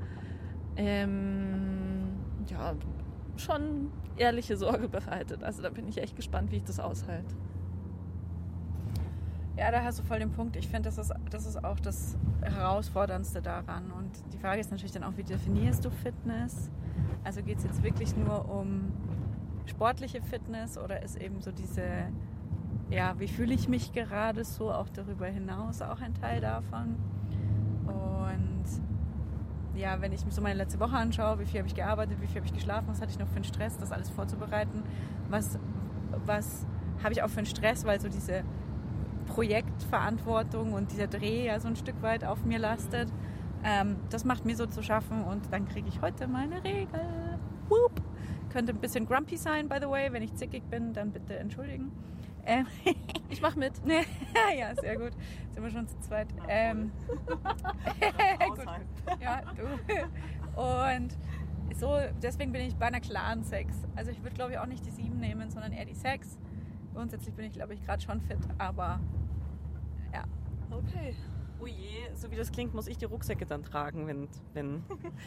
ähm, 0.76 2.16
ja, 2.48 2.75
schon 3.38 3.90
ehrliche 4.16 4.57
Sorge 4.57 4.88
bereitet. 4.88 5.43
Also 5.43 5.62
da 5.62 5.71
bin 5.71 5.88
ich 5.88 5.99
echt 5.99 6.16
gespannt, 6.16 6.50
wie 6.50 6.57
ich 6.57 6.64
das 6.64 6.81
aushalte. 6.81 7.35
Ja, 9.57 9.71
da 9.71 9.83
hast 9.83 9.99
du 9.99 10.02
voll 10.02 10.19
den 10.19 10.31
Punkt. 10.31 10.57
Ich 10.57 10.69
finde, 10.69 10.90
das 10.90 10.99
ist, 10.99 11.12
das 11.31 11.47
ist 11.47 11.64
auch 11.64 11.81
das 11.81 12.16
Herausforderndste 12.43 13.40
daran. 13.40 13.90
Und 13.90 14.11
die 14.33 14.38
Frage 14.38 14.61
ist 14.61 14.71
natürlich 14.71 14.93
dann 14.93 15.02
auch, 15.02 15.16
wie 15.16 15.25
definierst 15.25 15.85
du 15.85 15.90
Fitness? 15.90 16.71
Also 17.25 17.43
geht 17.43 17.59
es 17.59 17.64
jetzt 17.64 17.83
wirklich 17.83 18.14
nur 18.16 18.50
um 18.50 18.93
sportliche 19.64 20.21
Fitness 20.23 20.76
oder 20.78 21.02
ist 21.02 21.16
eben 21.16 21.40
so 21.40 21.52
diese, 21.52 21.83
ja, 22.90 23.19
wie 23.19 23.28
fühle 23.28 23.55
ich 23.55 23.69
mich 23.69 23.93
gerade 23.93 24.45
so, 24.45 24.71
auch 24.71 24.88
darüber 24.90 25.26
hinaus 25.26 25.83
auch 25.83 26.00
ein 26.00 26.14
Teil 26.14 26.40
davon? 26.40 26.97
Ja, 29.76 30.00
wenn 30.00 30.12
ich 30.12 30.25
mir 30.25 30.30
so 30.30 30.40
meine 30.40 30.56
letzte 30.56 30.80
Woche 30.80 30.97
anschaue, 30.97 31.38
wie 31.38 31.45
viel 31.45 31.61
habe 31.61 31.68
ich 31.68 31.75
gearbeitet, 31.75 32.21
wie 32.21 32.26
viel 32.26 32.37
habe 32.37 32.47
ich 32.47 32.54
geschlafen, 32.54 32.88
was 32.88 33.00
hatte 33.00 33.11
ich 33.11 33.18
noch 33.18 33.28
für 33.28 33.37
einen 33.37 33.45
Stress, 33.45 33.76
das 33.76 33.92
alles 33.92 34.09
vorzubereiten, 34.09 34.83
was, 35.28 35.59
was 36.25 36.66
habe 37.02 37.12
ich 37.12 37.23
auch 37.23 37.28
für 37.28 37.38
einen 37.38 37.47
Stress, 37.47 37.85
weil 37.85 38.00
so 38.00 38.09
diese 38.09 38.42
Projektverantwortung 39.26 40.73
und 40.73 40.92
dieser 40.92 41.09
Dreh 41.09 41.47
ja 41.47 41.61
so 41.61 41.68
ein 41.68 41.76
Stück 41.76 42.00
weit 42.00 42.25
auf 42.25 42.45
mir 42.45 42.59
lastet. 42.59 43.12
Ähm, 43.64 43.97
das 44.11 44.25
macht 44.25 44.47
mir 44.47 44.56
so 44.56 44.66
zu 44.66 44.83
schaffen 44.83 45.25
und 45.25 45.52
dann 45.52 45.66
kriege 45.68 45.88
ich 45.88 46.00
heute 46.00 46.26
meine 46.26 46.64
Regel. 46.64 47.38
Whoop. 47.68 48.00
Könnte 48.50 48.73
ein 48.73 48.80
bisschen 48.80 49.06
grumpy 49.06 49.37
sein, 49.37 49.68
by 49.68 49.76
the 49.80 49.88
way. 49.88 50.11
Wenn 50.12 50.23
ich 50.23 50.35
zickig 50.35 50.62
bin, 50.71 50.95
dann 50.95 51.11
bitte 51.11 51.37
entschuldigen. 51.37 51.90
Ähm, 52.46 52.66
ich 53.28 53.40
mache 53.40 53.58
mit. 53.58 53.72
ja, 54.58 54.74
sehr 54.74 54.96
gut. 54.96 55.12
Sind 55.52 55.62
wir 55.62 55.70
schon 55.70 55.88
zu 55.88 55.98
zweit. 56.00 56.28
Ähm, 56.48 56.92
gut. 57.26 58.66
Ja, 59.20 59.42
du. 59.54 60.60
Und 60.60 61.16
so, 61.74 61.98
deswegen 62.22 62.52
bin 62.52 62.62
ich 62.62 62.76
bei 62.76 62.86
einer 62.86 63.00
klaren 63.00 63.42
Sex. 63.42 63.76
Also 63.96 64.10
ich 64.10 64.22
würde, 64.22 64.36
glaube 64.36 64.52
ich, 64.52 64.58
auch 64.58 64.66
nicht 64.66 64.86
die 64.86 64.90
sieben 64.90 65.18
nehmen, 65.18 65.50
sondern 65.50 65.72
eher 65.72 65.84
die 65.84 65.94
sechs. 65.94 66.38
Grundsätzlich 66.94 67.34
bin 67.34 67.44
ich, 67.44 67.52
glaube 67.52 67.74
ich, 67.74 67.82
gerade 67.82 68.02
schon 68.02 68.20
fit, 68.22 68.38
aber 68.56 69.00
ja. 70.14 70.24
Okay. 70.70 71.14
Oh 71.58 71.66
je, 71.66 72.14
so 72.14 72.30
wie 72.30 72.36
das 72.36 72.52
klingt, 72.52 72.74
muss 72.74 72.86
ich 72.86 72.98
die 72.98 73.06
Rucksäcke 73.06 73.46
dann 73.46 73.62
tragen, 73.62 74.06
wenn. 74.06 74.28
wenn 74.52 74.84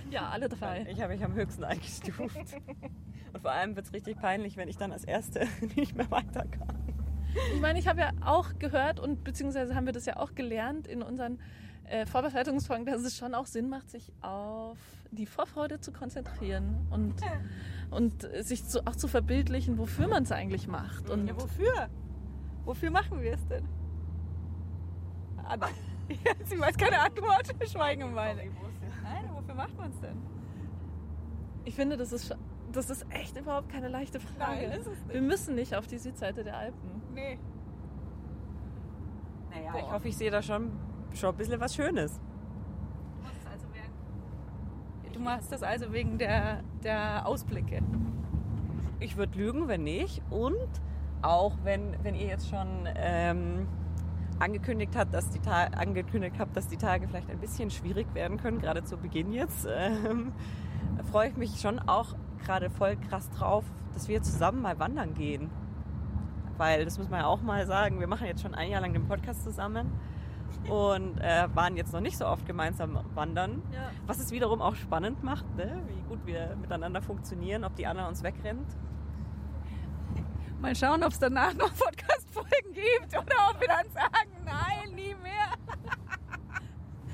ja, 0.09 0.29
alle 0.29 0.47
drei. 0.47 0.85
Ich 0.89 1.01
habe 1.01 1.13
mich 1.13 1.23
am 1.23 1.33
höchsten 1.33 1.63
eingestuft. 1.63 2.37
Und 3.33 3.41
vor 3.41 3.51
allem 3.51 3.75
wird 3.75 3.87
es 3.87 3.93
richtig 3.93 4.17
peinlich, 4.17 4.57
wenn 4.57 4.69
ich 4.69 4.77
dann 4.77 4.91
als 4.91 5.03
Erste 5.03 5.47
nicht 5.75 5.95
mehr 5.95 6.09
weiter 6.09 6.45
kann. 6.47 6.78
Ich 7.53 7.61
meine, 7.61 7.79
ich 7.79 7.87
habe 7.87 8.01
ja 8.01 8.11
auch 8.25 8.57
gehört 8.59 8.99
und 8.99 9.23
beziehungsweise 9.23 9.75
haben 9.75 9.85
wir 9.85 9.93
das 9.93 10.05
ja 10.05 10.17
auch 10.17 10.33
gelernt 10.35 10.87
in 10.87 11.03
unseren 11.03 11.39
äh, 11.85 12.05
Vorbereitungsfolgen, 12.05 12.85
dass 12.85 13.03
es 13.03 13.17
schon 13.17 13.33
auch 13.33 13.45
Sinn 13.45 13.69
macht, 13.69 13.89
sich 13.89 14.11
auf 14.21 14.77
die 15.11 15.25
Vorfreude 15.25 15.79
zu 15.79 15.91
konzentrieren 15.91 16.87
und, 16.91 17.15
und 17.89 18.27
sich 18.43 18.65
zu, 18.65 18.85
auch 18.85 18.95
zu 18.95 19.07
verbildlichen, 19.07 19.77
wofür 19.77 20.07
man 20.07 20.23
es 20.23 20.31
eigentlich 20.31 20.67
macht. 20.67 21.09
Und 21.09 21.27
ja, 21.27 21.35
wofür? 21.35 21.89
Wofür 22.65 22.91
machen 22.91 23.21
wir 23.21 23.33
es 23.33 23.47
denn? 23.47 23.67
Anna. 25.43 25.69
Sie 26.45 26.59
weiß 26.59 26.77
keine 26.77 26.99
Antwort. 26.99 27.47
Schweigen 27.71 28.01
im 28.01 28.15
Weile. 28.15 28.43
Nein, 29.03 29.29
wofür 29.33 29.55
macht 29.55 29.75
man 29.77 29.91
es 29.91 29.99
denn? 29.99 30.17
Ich 31.65 31.75
finde, 31.75 31.97
das 31.97 32.11
ist, 32.11 32.35
das 32.71 32.89
ist 32.89 33.05
echt 33.09 33.37
überhaupt 33.37 33.69
keine 33.69 33.87
leichte 33.87 34.19
Frage. 34.19 34.67
Nein, 34.67 34.79
ist 34.79 34.87
es 34.87 34.99
nicht. 35.05 35.13
Wir 35.13 35.21
müssen 35.21 35.55
nicht 35.55 35.75
auf 35.75 35.87
die 35.87 35.97
Südseite 35.97 36.43
der 36.43 36.57
Alpen. 36.57 37.01
Nee. 37.13 37.39
Naja, 39.49 39.73
ich 39.79 39.91
hoffe, 39.91 40.07
ich 40.07 40.17
sehe 40.17 40.31
da 40.31 40.41
schon, 40.41 40.71
schon 41.13 41.29
ein 41.29 41.37
bisschen 41.37 41.59
was 41.59 41.75
Schönes. 41.75 42.19
Du 45.19 45.25
machst 45.25 45.51
das 45.51 45.63
also 45.63 45.91
wegen 45.91 46.17
der, 46.17 46.63
der 46.81 47.27
Ausblicke. 47.27 47.81
Ich 49.01 49.17
würde 49.17 49.37
lügen, 49.37 49.67
wenn 49.67 49.83
nicht. 49.83 50.21
Und 50.29 50.55
auch 51.21 51.57
wenn, 51.63 52.01
wenn 52.03 52.15
ihr 52.15 52.27
jetzt 52.27 52.49
schon 52.49 52.87
ähm, 52.95 53.67
angekündigt 54.39 54.95
habt, 54.95 55.13
dass 55.13 55.29
die 55.29 55.39
Ta 55.39 55.65
angekündigt 55.65 56.37
habt, 56.39 56.55
dass 56.55 56.69
die 56.69 56.77
Tage 56.77 57.05
vielleicht 57.09 57.29
ein 57.29 57.39
bisschen 57.39 57.69
schwierig 57.69 58.07
werden 58.13 58.37
können, 58.37 58.59
gerade 58.59 58.85
zu 58.85 58.95
Beginn 58.95 59.33
jetzt, 59.33 59.67
ähm, 59.69 60.31
freue 61.11 61.27
ich 61.27 61.35
mich 61.35 61.59
schon 61.59 61.79
auch 61.79 62.15
gerade 62.43 62.69
voll 62.69 62.95
krass 62.95 63.29
drauf, 63.31 63.65
dass 63.93 64.07
wir 64.07 64.21
zusammen 64.21 64.61
mal 64.61 64.79
wandern 64.79 65.13
gehen. 65.13 65.49
Weil, 66.57 66.83
das 66.83 66.97
muss 66.97 67.09
man 67.09 67.21
ja 67.21 67.25
auch 67.25 67.41
mal 67.41 67.65
sagen, 67.65 67.99
wir 67.99 68.07
machen 68.07 68.27
jetzt 68.27 68.41
schon 68.41 68.53
ein 68.53 68.69
Jahr 68.69 68.81
lang 68.81 68.93
den 68.93 69.07
Podcast 69.07 69.43
zusammen 69.43 69.91
und 70.67 71.19
äh, 71.19 71.47
waren 71.53 71.77
jetzt 71.77 71.93
noch 71.93 72.01
nicht 72.01 72.17
so 72.17 72.25
oft 72.25 72.45
gemeinsam 72.45 72.99
wandern. 73.15 73.63
Ja. 73.71 73.91
Was 74.05 74.19
es 74.19 74.31
wiederum 74.31 74.61
auch 74.61 74.75
spannend 74.75 75.23
macht, 75.23 75.45
ne? 75.55 75.81
wie 75.87 76.01
gut 76.09 76.25
wir 76.25 76.55
miteinander 76.59 77.01
funktionieren, 77.01 77.63
ob 77.63 77.75
die 77.75 77.87
Anna 77.87 78.07
uns 78.07 78.23
wegrennt. 78.23 78.75
Mal 80.59 80.75
schauen, 80.75 81.03
ob 81.03 81.11
es 81.11 81.19
danach 81.19 81.53
noch 81.53 81.73
Podcast-Folgen 81.73 82.73
gibt 82.73 83.17
oder 83.17 83.35
ob 83.49 83.61
wir 83.61 83.67
dann 83.69 83.89
sagen, 83.91 84.29
nein, 84.43 84.95
nie 84.95 85.15
mehr. 85.15 85.53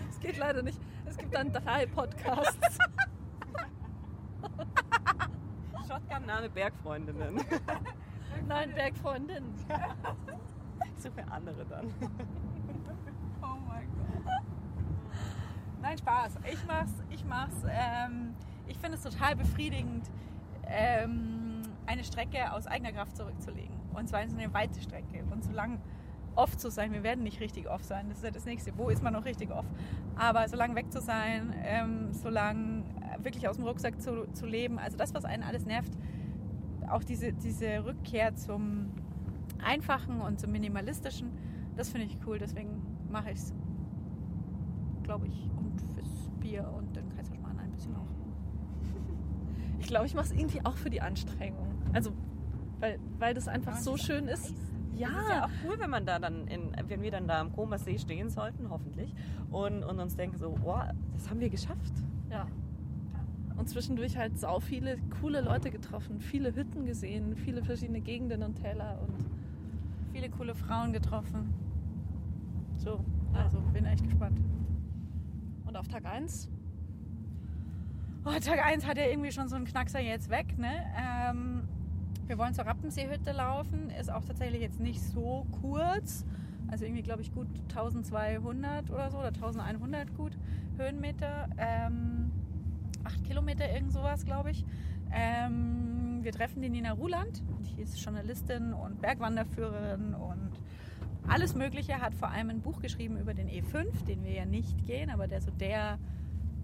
Es 0.09 0.19
geht 0.19 0.37
leider 0.37 0.63
nicht. 0.63 0.79
Es 1.05 1.17
gibt 1.17 1.35
dann 1.35 1.51
drei 1.51 1.85
Podcasts. 1.85 2.79
Shotgun-Name 5.87 6.49
Bergfreundinnen. 6.49 7.35
Nein, 8.47 8.73
Bergfreundin. 8.73 9.43
Suche 10.97 11.25
andere 11.31 11.65
dann. 11.65 11.93
Oh 13.41 13.57
mein 13.67 13.87
Gott. 14.23 14.43
Nein, 15.81 15.97
Spaß. 15.97 16.37
Ich 16.51 16.65
mach's, 16.65 16.93
ich 17.09 17.25
mach's. 17.25 17.55
Ähm, 17.69 18.33
ich 18.67 18.77
finde 18.77 18.97
es 18.97 19.03
total 19.03 19.35
befriedigend, 19.35 20.09
ähm, 20.67 21.61
eine 21.85 22.03
Strecke 22.03 22.51
aus 22.51 22.65
eigener 22.67 22.91
Kraft 22.91 23.15
zurückzulegen. 23.15 23.75
Und 23.93 24.09
zwar 24.09 24.27
so 24.27 24.35
eine 24.35 24.53
weite 24.53 24.81
Strecke 24.81 25.23
und 25.31 25.43
so 25.43 25.51
lang 25.51 25.79
off 26.35 26.57
zu 26.57 26.69
sein. 26.69 26.91
Wir 26.93 27.03
werden 27.03 27.23
nicht 27.23 27.39
richtig 27.39 27.69
off 27.69 27.83
sein. 27.83 28.07
Das 28.09 28.19
ist 28.19 28.23
ja 28.23 28.31
das 28.31 28.45
Nächste. 28.45 28.77
Wo 28.77 28.89
ist 28.89 29.03
man 29.03 29.13
noch 29.13 29.25
richtig 29.25 29.51
off? 29.51 29.65
Aber 30.15 30.47
so 30.47 30.55
lang 30.55 30.75
weg 30.75 30.91
zu 30.91 31.01
sein, 31.01 31.53
ähm, 31.63 32.13
so 32.13 32.29
lang 32.29 32.83
wirklich 33.19 33.47
aus 33.47 33.57
dem 33.57 33.65
Rucksack 33.65 34.01
zu, 34.01 34.27
zu 34.33 34.45
leben. 34.45 34.79
Also 34.79 34.97
das, 34.97 35.13
was 35.13 35.25
einen 35.25 35.43
alles 35.43 35.65
nervt, 35.65 35.91
auch 36.89 37.03
diese, 37.03 37.33
diese 37.33 37.85
Rückkehr 37.85 38.35
zum 38.35 38.91
Einfachen 39.63 40.21
und 40.21 40.39
zum 40.39 40.51
Minimalistischen, 40.51 41.31
das 41.75 41.89
finde 41.89 42.07
ich 42.07 42.17
cool. 42.25 42.37
Deswegen 42.37 42.81
mache 43.09 43.31
ich 43.31 43.37
es, 43.37 43.53
glaube 45.03 45.27
ich. 45.27 45.49
Und 45.57 45.81
fürs 45.93 46.29
Bier 46.39 46.71
und 46.77 46.95
den 46.95 47.09
Kaiserschmarrn 47.15 47.59
ein 47.59 47.71
bisschen 47.71 47.95
auch. 47.95 48.07
Ich 49.79 49.87
glaube, 49.87 50.05
ich 50.05 50.15
mache 50.15 50.25
es 50.25 50.31
irgendwie 50.31 50.63
auch 50.65 50.77
für 50.77 50.89
die 50.89 51.01
Anstrengung. 51.01 51.67
Also, 51.93 52.11
weil, 52.79 52.99
weil 53.19 53.33
das 53.33 53.47
einfach 53.47 53.77
so 53.77 53.97
schön 53.97 54.27
ist. 54.27 54.53
Ja, 54.95 55.09
Das 55.09 55.23
ist 55.23 55.29
ja 55.29 55.45
auch 55.45 55.49
cool, 55.65 55.79
wenn 55.79 55.89
man 55.89 56.05
da 56.05 56.19
dann, 56.19 56.47
in, 56.47 56.71
wenn 56.87 57.01
wir 57.01 57.11
dann 57.11 57.27
da 57.27 57.41
am 57.41 57.51
Komersee 57.53 57.97
stehen 57.97 58.29
sollten, 58.29 58.69
hoffentlich, 58.69 59.13
und, 59.51 59.83
und 59.83 59.99
uns 59.99 60.15
denken 60.15 60.37
so, 60.37 60.57
oh, 60.63 60.79
das 61.13 61.29
haben 61.29 61.39
wir 61.39 61.49
geschafft. 61.49 61.93
ja. 62.29 62.47
Und 63.57 63.69
zwischendurch 63.69 64.17
halt 64.17 64.37
sau 64.37 64.59
viele 64.59 64.97
coole 65.21 65.39
Leute 65.39 65.71
getroffen, 65.71 66.19
viele 66.19 66.53
Hütten 66.53 66.85
gesehen, 66.85 67.37
viele 67.37 67.63
verschiedene 67.63 68.01
Gegenden 68.01 68.43
und 68.43 68.55
Täler 68.55 68.99
und 69.01 69.13
Viele 70.11 70.29
coole 70.29 70.55
Frauen 70.55 70.93
getroffen. 70.93 71.53
So, 72.77 73.03
also 73.33 73.59
bin 73.73 73.83
echt 73.85 74.01
gespannt. 74.03 74.39
und 75.67 75.75
auf 75.75 75.89
Tag 75.89 76.05
1 76.05 76.49
Oh, 78.23 78.31
Tag 78.39 78.65
1 78.65 78.87
hat 78.87 78.97
ja 78.97 79.05
irgendwie 79.07 79.31
schon 79.31 79.49
so 79.49 79.55
einen 79.57 79.65
Knackser 79.65 79.99
jetzt 79.99 80.29
weg. 80.29 80.57
Ne? 80.57 80.71
Ähm, 80.97 81.67
wir 82.27 82.37
wollen 82.37 82.53
zur 82.53 82.65
Rappenseehütte 82.65 83.31
laufen. 83.31 83.89
Ist 83.99 84.11
auch 84.11 84.23
tatsächlich 84.25 84.61
jetzt 84.61 84.79
nicht 84.79 85.01
so 85.01 85.45
kurz. 85.61 86.25
Also 86.67 86.85
irgendwie, 86.85 87.03
glaube 87.03 87.21
ich, 87.21 87.31
gut 87.33 87.47
1200 87.69 88.89
oder 88.89 89.11
so 89.11 89.19
oder 89.19 89.27
1100 89.27 90.15
gut 90.15 90.37
Höhenmeter. 90.77 91.47
Ähm, 91.57 92.31
8 93.03 93.23
Kilometer, 93.23 93.71
irgend 93.71 93.91
sowas, 93.91 94.25
glaube 94.25 94.51
ich. 94.51 94.65
Ähm, 95.11 96.19
wir 96.23 96.31
treffen 96.31 96.61
die 96.61 96.69
Nina 96.69 96.93
Ruland. 96.93 97.43
Die 97.59 97.81
ist 97.81 97.99
Journalistin 98.03 98.73
und 98.73 99.01
Bergwanderführerin 99.01 100.15
und 100.15 100.51
alles 101.27 101.55
Mögliche. 101.55 102.01
Hat 102.01 102.15
vor 102.15 102.29
allem 102.29 102.49
ein 102.49 102.61
Buch 102.61 102.81
geschrieben 102.81 103.17
über 103.17 103.33
den 103.33 103.47
E5, 103.47 104.05
den 104.07 104.23
wir 104.23 104.31
ja 104.31 104.45
nicht 104.45 104.85
gehen, 104.85 105.09
aber 105.09 105.27
der 105.27 105.41
so 105.41 105.51
der 105.51 105.99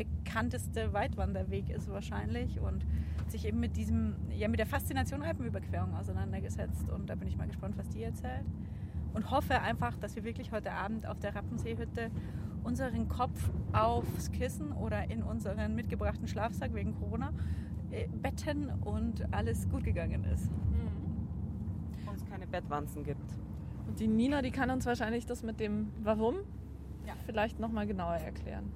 bekannteste 0.05 0.93
Weitwanderweg 0.93 1.69
ist 1.69 1.89
wahrscheinlich 1.89 2.59
und 2.59 2.85
sich 3.27 3.45
eben 3.45 3.59
mit 3.59 3.77
diesem, 3.77 4.15
ja 4.35 4.47
mit 4.47 4.59
der 4.59 4.65
Faszination 4.67 5.21
Alpenüberquerung 5.23 5.95
auseinandergesetzt 5.95 6.89
und 6.89 7.09
da 7.09 7.15
bin 7.15 7.27
ich 7.27 7.37
mal 7.37 7.47
gespannt, 7.47 7.77
was 7.77 7.89
die 7.89 8.03
erzählt 8.03 8.45
und 9.13 9.31
hoffe 9.31 9.59
einfach, 9.61 9.97
dass 9.97 10.15
wir 10.15 10.23
wirklich 10.23 10.51
heute 10.51 10.71
Abend 10.71 11.05
auf 11.07 11.19
der 11.19 11.35
Rappenseehütte 11.35 12.11
unseren 12.63 13.07
Kopf 13.07 13.49
aufs 13.73 14.31
Kissen 14.31 14.71
oder 14.71 15.09
in 15.09 15.23
unseren 15.23 15.75
mitgebrachten 15.75 16.27
Schlafsack 16.27 16.73
wegen 16.73 16.93
Corona 16.95 17.31
äh, 17.91 18.07
betten 18.07 18.69
und 18.81 19.25
alles 19.33 19.67
gut 19.69 19.83
gegangen 19.83 20.23
ist. 20.25 20.49
Und 22.07 22.15
es 22.15 22.25
keine 22.29 22.45
Bettwanzen 22.47 23.03
gibt. 23.03 23.33
Und 23.87 23.99
die 23.99 24.07
Nina, 24.07 24.41
die 24.41 24.51
kann 24.51 24.69
uns 24.69 24.85
wahrscheinlich 24.85 25.25
das 25.25 25.43
mit 25.43 25.59
dem 25.59 25.87
Warum 26.03 26.35
Ja. 27.07 27.13
vielleicht 27.25 27.59
nochmal 27.59 27.87
genauer 27.87 28.15
erklären. 28.15 28.71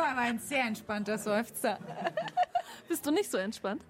War 0.00 0.08
aber 0.12 0.20
ein 0.20 0.38
sehr 0.38 0.64
entspannter 0.64 1.18
Seufzer. 1.18 1.78
Bist 2.88 3.04
du 3.04 3.10
nicht 3.10 3.30
so 3.30 3.36
entspannt? 3.36 3.84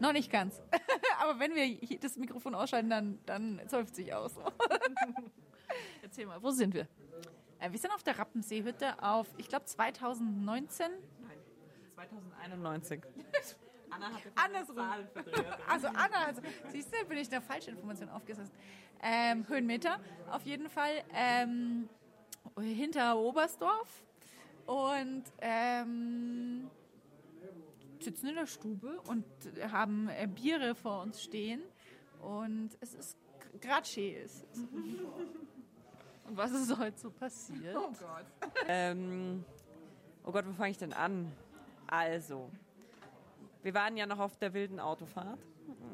Noch 0.00 0.12
nicht 0.12 0.30
ganz. 0.30 0.60
aber 1.22 1.38
wenn 1.38 1.54
wir 1.54 1.98
das 2.00 2.16
Mikrofon 2.16 2.54
ausschalten, 2.54 2.90
dann, 2.90 3.18
dann 3.26 3.60
seufzt 3.66 3.94
sich 3.96 4.12
aus. 4.12 4.34
Erzähl 6.02 6.26
mal, 6.26 6.42
wo 6.42 6.50
sind 6.50 6.74
wir? 6.74 6.88
Äh, 7.60 7.70
Wir 7.70 7.78
sind 7.78 7.92
auf 7.92 8.02
der 8.02 8.18
Rappenseehütte 8.18 9.02
auf, 9.02 9.28
ich 9.38 9.48
glaube, 9.48 9.64
2019. 9.64 10.86
2091. 11.94 13.02
Anna 13.88 14.06
hat 14.06 14.22
Andersrum. 14.34 14.76
Zahlen 14.76 15.08
verdreht. 15.08 15.46
Also 15.68 15.86
Anna, 15.86 16.26
also, 16.26 16.42
siehst 16.68 16.92
du, 16.92 17.06
bin 17.06 17.18
ich 17.18 17.28
der 17.28 17.40
falsche 17.40 17.70
Information 17.70 18.08
aufgesetzt. 18.10 18.52
Ähm, 19.00 19.48
Höhenmeter 19.48 20.00
auf 20.30 20.42
jeden 20.42 20.68
Fall. 20.68 21.04
Ähm, 21.14 21.88
hinter 22.58 23.16
Oberstdorf. 23.16 24.02
Und 24.66 25.24
ähm, 25.40 26.70
sitzen 28.00 28.28
in 28.28 28.34
der 28.34 28.46
Stube 28.46 29.00
und 29.08 29.24
haben 29.70 30.08
äh, 30.08 30.26
Biere 30.26 30.74
vor 30.74 31.02
uns 31.02 31.22
stehen. 31.22 31.62
Und 32.20 32.70
es 32.80 32.94
ist 32.94 33.16
gerade 33.60 33.86
schön 33.86 34.14
ist. 34.16 34.44
Und 34.54 36.36
was 36.36 36.50
ist 36.52 36.76
heute 36.76 36.98
so 36.98 37.10
passiert? 37.10 37.76
Oh 37.76 37.92
Gott. 37.98 38.26
Ähm, 38.68 39.44
oh 40.24 40.32
Gott, 40.32 40.44
wo 40.46 40.52
fange 40.52 40.70
ich 40.70 40.78
denn 40.78 40.92
an? 40.92 41.30
Also, 41.86 42.50
wir 43.62 43.74
waren 43.74 43.96
ja 43.96 44.06
noch 44.06 44.18
auf 44.18 44.36
der 44.38 44.52
wilden 44.54 44.80
Autofahrt, 44.80 45.38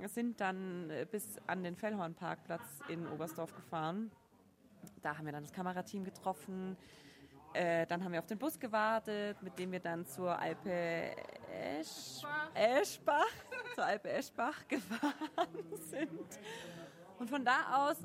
sind 0.06 0.40
dann 0.40 0.88
äh, 0.88 1.06
bis 1.10 1.38
an 1.46 1.62
den 1.62 1.76
Fellhornparkplatz 1.76 2.80
in 2.88 3.06
Oberstdorf 3.08 3.54
gefahren. 3.54 4.10
Da 5.02 5.18
haben 5.18 5.26
wir 5.26 5.32
dann 5.32 5.42
das 5.42 5.52
Kamerateam 5.52 6.04
getroffen. 6.04 6.76
Äh, 7.54 7.86
dann 7.86 8.02
haben 8.02 8.12
wir 8.12 8.18
auf 8.18 8.26
den 8.26 8.38
Bus 8.38 8.58
gewartet, 8.58 9.42
mit 9.42 9.58
dem 9.58 9.72
wir 9.72 9.80
dann 9.80 10.06
zur 10.06 10.38
Alpe 10.38 11.14
Esch 11.50 12.22
Eschbach, 12.54 13.26
zur 13.74 13.84
Alpe 13.84 14.10
Eschbach 14.10 14.56
gefahren 14.68 15.76
sind. 15.90 16.40
Und 17.18 17.28
von 17.28 17.44
da 17.44 17.88
aus 17.88 17.98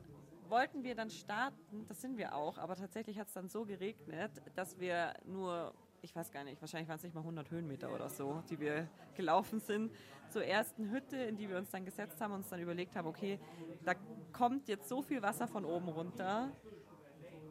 wollten 0.50 0.84
wir 0.84 0.96
dann 0.96 1.10
starten, 1.10 1.86
das 1.88 2.01
sind 2.01 2.18
wir 2.18 2.36
auch, 2.36 2.58
aber 2.58 2.75
tatsächlich 2.75 3.18
hat 3.20 3.27
es 3.27 3.34
dann 3.34 3.48
so 3.48 3.66
geregnet, 3.66 4.32
dass 4.56 4.80
wir 4.80 5.13
nur, 5.25 5.74
ich 6.01 6.16
weiß 6.16 6.32
gar 6.32 6.44
nicht, 6.44 6.62
wahrscheinlich 6.62 6.88
waren 6.89 6.98
es 6.98 7.04
nicht 7.04 7.16
mal 7.16 7.22
100 7.22 7.50
Höhenmeter 7.50 7.94
oder 7.94 8.10
so, 8.10 8.44
die 8.50 8.60
wir 8.60 8.88
gelaufen 9.16 9.60
sind, 9.60 9.92
zur 10.30 10.44
ersten 10.44 10.89
Hütte, 10.92 11.18
in 11.18 11.38
die 11.38 11.50
wir 11.50 11.58
uns 11.58 11.70
dann 11.70 11.86
gesetzt 11.86 12.20
haben 12.22 12.32
und 12.32 12.39
uns 12.39 12.50
dann 12.50 12.60
überlegt 12.60 12.96
haben, 12.96 13.08
okay, 13.08 13.39
da 13.84 13.94
kommt 14.34 14.68
jetzt 14.68 14.88
so 14.89 15.01
viel 15.01 15.22
Wasser 15.22 15.48
von 15.48 15.66
oben 15.66 15.88
runter, 15.89 16.51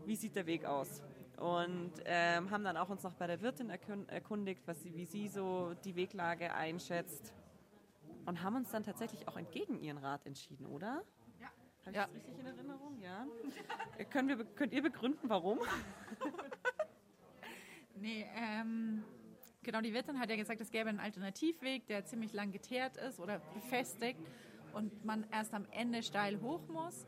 wie 0.05 0.17
sieht 0.17 0.37
der 0.37 0.47
Weg 0.47 0.65
aus? 0.65 1.03
Und 1.38 1.93
ähm, 2.07 2.50
haben 2.50 2.64
dann 2.64 2.76
auch 2.76 2.88
uns 2.88 3.02
noch 3.02 3.12
bei 3.14 3.26
der 3.26 3.40
Wirtin 3.43 3.71
erkun- 3.71 4.09
erkundigt, 4.09 4.62
was 4.66 4.83
sie, 4.83 4.95
wie 4.95 5.05
sie 5.05 5.28
so 5.28 5.75
die 5.85 5.95
Weglage 5.95 6.55
einschätzt. 6.55 7.35
Und 8.25 8.43
haben 8.43 8.57
uns 8.57 8.71
dann 8.71 8.83
tatsächlich 8.83 9.28
auch 9.28 9.37
entgegen 9.37 9.78
ihren 9.81 9.99
Rat 9.99 10.25
entschieden, 10.26 10.66
oder? 10.66 11.02
Ja. 11.38 11.47
Habe 11.83 11.90
ich 11.90 11.97
Ja. 11.97 12.07
das 12.07 12.14
richtig 12.14 12.38
in 12.38 12.47
Erinnerung? 12.47 12.99
Ja. 13.00 13.26
Können 14.11 14.28
wir, 14.28 14.45
könnt 14.45 14.73
ihr 14.73 14.83
begründen, 14.83 15.28
warum? 15.28 15.61
Nee, 17.99 18.26
ähm, 18.37 19.02
genau, 19.63 19.80
die 19.80 19.95
Wirtin 19.95 20.19
hat 20.21 20.28
ja 20.28 20.37
gesagt, 20.37 20.60
es 20.60 20.71
gäbe 20.71 20.89
einen 20.91 21.00
Alternativweg, 21.00 21.87
der 21.87 22.04
ziemlich 22.04 22.32
lang 22.34 22.52
geteert 22.52 22.97
ist 22.99 23.19
oder 23.21 23.39
befestigt 23.54 24.21
und 24.75 25.04
man 25.04 25.26
erst 25.32 25.54
am 25.54 25.67
Ende 25.71 26.02
steil 26.02 26.41
hoch 26.43 26.60
muss. 26.69 27.06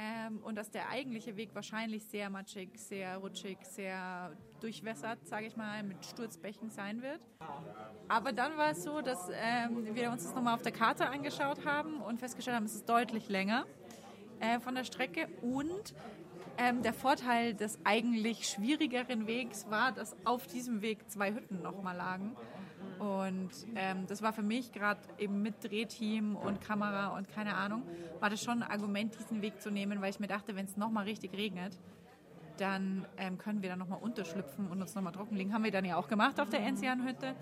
Ähm, 0.00 0.38
und 0.44 0.54
dass 0.54 0.70
der 0.70 0.88
eigentliche 0.90 1.36
Weg 1.36 1.56
wahrscheinlich 1.56 2.04
sehr 2.04 2.30
matschig, 2.30 2.70
sehr 2.78 3.16
rutschig, 3.16 3.58
sehr 3.62 4.30
durchwässert, 4.60 5.26
sage 5.26 5.46
ich 5.46 5.56
mal, 5.56 5.82
mit 5.82 6.04
Sturzbächen 6.06 6.70
sein 6.70 7.02
wird. 7.02 7.20
Aber 8.06 8.30
dann 8.30 8.56
war 8.56 8.70
es 8.70 8.84
so, 8.84 9.00
dass 9.00 9.28
ähm, 9.32 9.92
wir 9.96 10.12
uns 10.12 10.22
das 10.22 10.36
nochmal 10.36 10.54
auf 10.54 10.62
der 10.62 10.70
Karte 10.70 11.08
angeschaut 11.08 11.64
haben 11.64 12.00
und 12.00 12.20
festgestellt 12.20 12.54
haben, 12.54 12.66
es 12.66 12.76
ist 12.76 12.88
deutlich 12.88 13.28
länger 13.28 13.66
äh, 14.38 14.60
von 14.60 14.76
der 14.76 14.84
Strecke 14.84 15.26
und 15.42 15.94
ähm, 16.58 16.82
der 16.82 16.92
Vorteil 16.92 17.54
des 17.54 17.78
eigentlich 17.84 18.48
schwierigeren 18.48 19.26
Wegs 19.26 19.70
war, 19.70 19.92
dass 19.92 20.16
auf 20.24 20.46
diesem 20.46 20.82
Weg 20.82 21.08
zwei 21.08 21.32
Hütten 21.32 21.62
nochmal 21.62 21.96
lagen. 21.96 22.36
Und 22.98 23.50
ähm, 23.76 24.06
das 24.08 24.22
war 24.22 24.32
für 24.32 24.42
mich 24.42 24.72
gerade 24.72 25.00
eben 25.18 25.40
mit 25.40 25.62
Drehteam 25.62 26.34
und 26.36 26.60
Kamera 26.60 27.16
und 27.16 27.28
keine 27.28 27.54
Ahnung, 27.54 27.82
war 28.18 28.28
das 28.28 28.42
schon 28.42 28.62
ein 28.62 28.70
Argument, 28.70 29.16
diesen 29.18 29.40
Weg 29.40 29.60
zu 29.62 29.70
nehmen, 29.70 30.00
weil 30.00 30.10
ich 30.10 30.18
mir 30.18 30.26
dachte, 30.26 30.56
wenn 30.56 30.64
es 30.64 30.76
nochmal 30.76 31.04
richtig 31.04 31.32
regnet, 31.34 31.78
dann 32.56 33.06
ähm, 33.16 33.38
können 33.38 33.62
wir 33.62 33.70
da 33.70 33.76
nochmal 33.76 34.00
unterschlüpfen 34.02 34.66
und 34.68 34.80
uns 34.80 34.94
nochmal 34.96 35.12
trockenlegen. 35.12 35.52
Haben 35.52 35.62
wir 35.62 35.70
dann 35.70 35.84
ja 35.84 35.96
auch 35.96 36.08
gemacht 36.08 36.40
auf 36.40 36.50
der 36.50 36.60
Enzian-Hütte. 36.60 37.36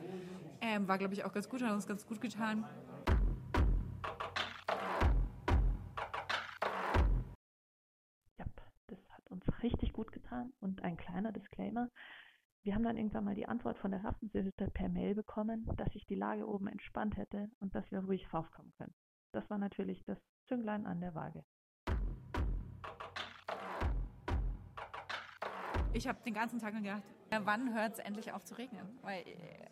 Ähm, 0.60 0.86
war, 0.88 0.98
glaube 0.98 1.14
ich, 1.14 1.24
auch 1.24 1.32
ganz 1.32 1.48
gut, 1.48 1.62
hat 1.62 1.72
uns 1.72 1.86
ganz 1.86 2.06
gut 2.06 2.20
getan. 2.20 2.64
Kleiner 11.16 11.32
Disclaimer. 11.32 11.88
Wir 12.62 12.74
haben 12.74 12.82
dann 12.82 12.98
irgendwann 12.98 13.24
mal 13.24 13.34
die 13.34 13.48
Antwort 13.48 13.78
von 13.78 13.90
der 13.90 14.04
Rappenseehütte 14.04 14.70
per 14.70 14.90
Mail 14.90 15.14
bekommen, 15.14 15.66
dass 15.76 15.90
sich 15.94 16.04
die 16.04 16.14
Lage 16.14 16.46
oben 16.46 16.66
entspannt 16.66 17.16
hätte 17.16 17.48
und 17.58 17.74
dass 17.74 17.90
wir 17.90 18.00
ruhig 18.00 18.34
raufkommen 18.34 18.74
können. 18.76 18.94
Das 19.32 19.48
war 19.48 19.56
natürlich 19.56 20.04
das 20.04 20.18
Zünglein 20.46 20.84
an 20.86 21.00
der 21.00 21.14
Waage. 21.14 21.42
Ich 25.94 26.06
habe 26.06 26.22
den 26.22 26.34
ganzen 26.34 26.58
Tag 26.58 26.74
nur 26.74 26.82
gedacht, 26.82 27.02
wann 27.30 27.72
hört 27.72 27.94
es 27.94 27.98
endlich 28.00 28.32
auf 28.32 28.44
zu 28.44 28.58
regnen? 28.58 28.98
Weil, 29.00 29.24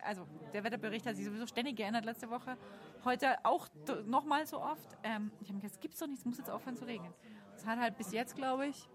also 0.03 0.25
der 0.51 0.63
Wetterbericht 0.63 1.05
hat 1.05 1.15
sich 1.15 1.25
sowieso 1.25 1.45
ständig 1.45 1.75
geändert 1.75 2.05
letzte 2.05 2.31
Woche. 2.31 2.57
Heute 3.03 3.45
auch 3.45 3.67
nochmal 4.07 4.47
so 4.47 4.59
oft. 4.59 4.97
Ähm, 5.03 5.31
ich 5.41 5.49
habe 5.49 5.59
gedacht, 5.59 5.73
es 5.73 5.79
gibt's 5.79 5.99
doch 5.99 6.07
nicht, 6.07 6.17
es 6.17 6.25
muss 6.25 6.39
jetzt 6.39 6.49
aufhören 6.49 6.75
zu 6.75 6.85
regnen. 6.85 7.13
Es 7.55 7.67
hat 7.67 7.77
halt 7.77 7.97
bis 7.97 8.11
jetzt, 8.11 8.35
glaube 8.35 8.65
ich, 8.65 8.89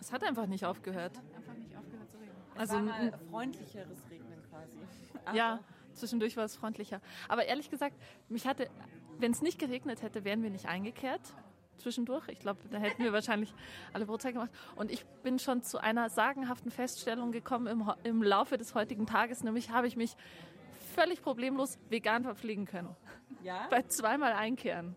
Es 0.00 0.12
hat 0.12 0.22
einfach 0.24 0.46
nicht 0.46 0.64
aufgehört. 0.64 1.12
einfach 1.36 1.54
nicht 1.54 1.76
aufgehört 1.76 2.10
zu 2.10 2.18
regnen. 2.18 2.36
Also 2.56 2.74
war 2.74 2.82
mal 2.82 3.12
freundlicheres 3.30 3.98
Regnen 4.10 4.42
quasi. 4.50 4.78
Ja, 5.36 5.60
zwischendurch 5.92 6.36
war 6.36 6.44
es 6.44 6.56
freundlicher. 6.56 7.00
Aber 7.28 7.44
ehrlich 7.44 7.68
gesagt, 7.70 7.94
mich 8.28 8.46
hatte, 8.46 8.70
wenn 9.18 9.32
es 9.32 9.42
nicht 9.42 9.58
geregnet 9.58 10.02
hätte, 10.02 10.24
wären 10.24 10.42
wir 10.42 10.50
nicht 10.50 10.66
eingekehrt 10.66 11.20
zwischendurch. 11.78 12.28
Ich 12.28 12.40
glaube, 12.40 12.60
da 12.70 12.78
hätten 12.78 13.02
wir 13.02 13.12
wahrscheinlich 13.12 13.54
alle 13.92 14.06
Brotzeit 14.06 14.34
gemacht. 14.34 14.50
Und 14.76 14.90
ich 14.90 15.04
bin 15.22 15.38
schon 15.38 15.62
zu 15.62 15.78
einer 15.78 16.10
sagenhaften 16.10 16.70
Feststellung 16.70 17.32
gekommen 17.32 17.66
im, 17.66 17.90
im 18.04 18.22
Laufe 18.22 18.58
des 18.58 18.74
heutigen 18.74 19.06
Tages, 19.06 19.42
nämlich 19.44 19.70
habe 19.70 19.86
ich 19.86 19.96
mich 19.96 20.16
völlig 20.94 21.22
problemlos 21.22 21.78
vegan 21.88 22.24
verpflegen 22.24 22.64
können. 22.66 22.94
Ja? 23.42 23.66
Bei 23.70 23.82
zweimal 23.82 24.32
Einkehren. 24.32 24.96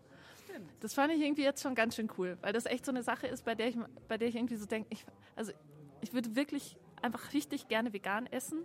Das 0.80 0.94
fand 0.94 1.12
ich 1.12 1.20
irgendwie 1.20 1.42
jetzt 1.42 1.62
schon 1.62 1.74
ganz 1.74 1.96
schön 1.96 2.08
cool, 2.18 2.38
weil 2.42 2.52
das 2.52 2.66
echt 2.66 2.84
so 2.84 2.92
eine 2.92 3.02
Sache 3.02 3.26
ist, 3.26 3.44
bei 3.44 3.54
der 3.54 3.68
ich, 3.68 3.76
bei 4.08 4.18
der 4.18 4.28
ich 4.28 4.36
irgendwie 4.36 4.56
so 4.56 4.66
denke, 4.66 4.88
ich, 4.90 5.04
also 5.36 5.52
ich 6.00 6.12
würde 6.12 6.34
wirklich 6.36 6.76
einfach 7.00 7.32
richtig 7.32 7.68
gerne 7.68 7.92
vegan 7.92 8.26
essen. 8.26 8.64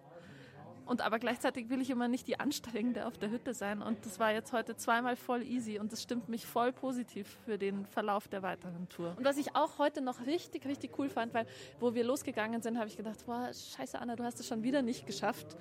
Und 0.85 1.01
aber 1.01 1.19
gleichzeitig 1.19 1.69
will 1.69 1.81
ich 1.81 1.89
immer 1.89 2.07
nicht 2.07 2.27
die 2.27 2.39
Anstrengende 2.39 3.07
auf 3.07 3.17
der 3.17 3.29
Hütte 3.29 3.53
sein. 3.53 3.81
Und 3.81 4.05
das 4.05 4.19
war 4.19 4.31
jetzt 4.31 4.53
heute 4.53 4.77
zweimal 4.77 5.17
voll 5.17 5.43
easy 5.43 5.79
und 5.79 5.91
das 5.91 6.01
stimmt 6.01 6.29
mich 6.29 6.45
voll 6.45 6.71
positiv 6.71 7.27
für 7.45 7.57
den 7.57 7.85
Verlauf 7.85 8.29
der 8.29 8.41
weiteren 8.41 8.87
Tour. 8.87 9.13
Und 9.17 9.25
was 9.25 9.37
ich 9.37 9.53
auch 9.53 9.79
heute 9.79 9.99
noch 9.99 10.25
richtig, 10.25 10.65
richtig 10.65 10.97
cool 10.97 11.09
fand, 11.09 11.33
weil 11.33 11.45
wo 11.81 11.93
wir 11.93 12.05
losgegangen 12.05 12.61
sind, 12.61 12.77
habe 12.77 12.87
ich 12.87 12.95
gedacht, 12.95 13.25
boah, 13.25 13.51
scheiße 13.53 13.99
Anna, 13.99 14.15
du 14.15 14.23
hast 14.23 14.39
es 14.39 14.47
schon 14.47 14.63
wieder 14.63 14.81
nicht 14.81 15.05
geschafft, 15.05 15.57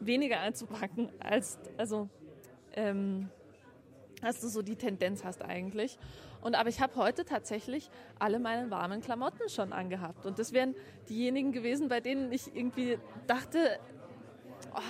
weniger 0.00 0.40
einzupacken 0.40 1.12
als, 1.20 1.60
also, 1.76 2.08
ähm, 2.72 3.30
als 4.22 4.40
du 4.40 4.48
so 4.48 4.62
die 4.62 4.76
Tendenz 4.76 5.24
hast 5.24 5.42
eigentlich. 5.42 5.98
Und 6.40 6.54
aber 6.54 6.68
ich 6.68 6.80
habe 6.80 6.96
heute 6.96 7.24
tatsächlich 7.24 7.90
alle 8.18 8.38
meine 8.38 8.70
warmen 8.70 9.00
Klamotten 9.00 9.48
schon 9.48 9.72
angehabt. 9.72 10.26
Und 10.26 10.38
das 10.38 10.52
wären 10.52 10.74
diejenigen 11.08 11.52
gewesen, 11.52 11.88
bei 11.88 12.00
denen 12.00 12.32
ich 12.32 12.54
irgendwie 12.54 12.98
dachte, 13.26 13.78
oh, 14.74 14.80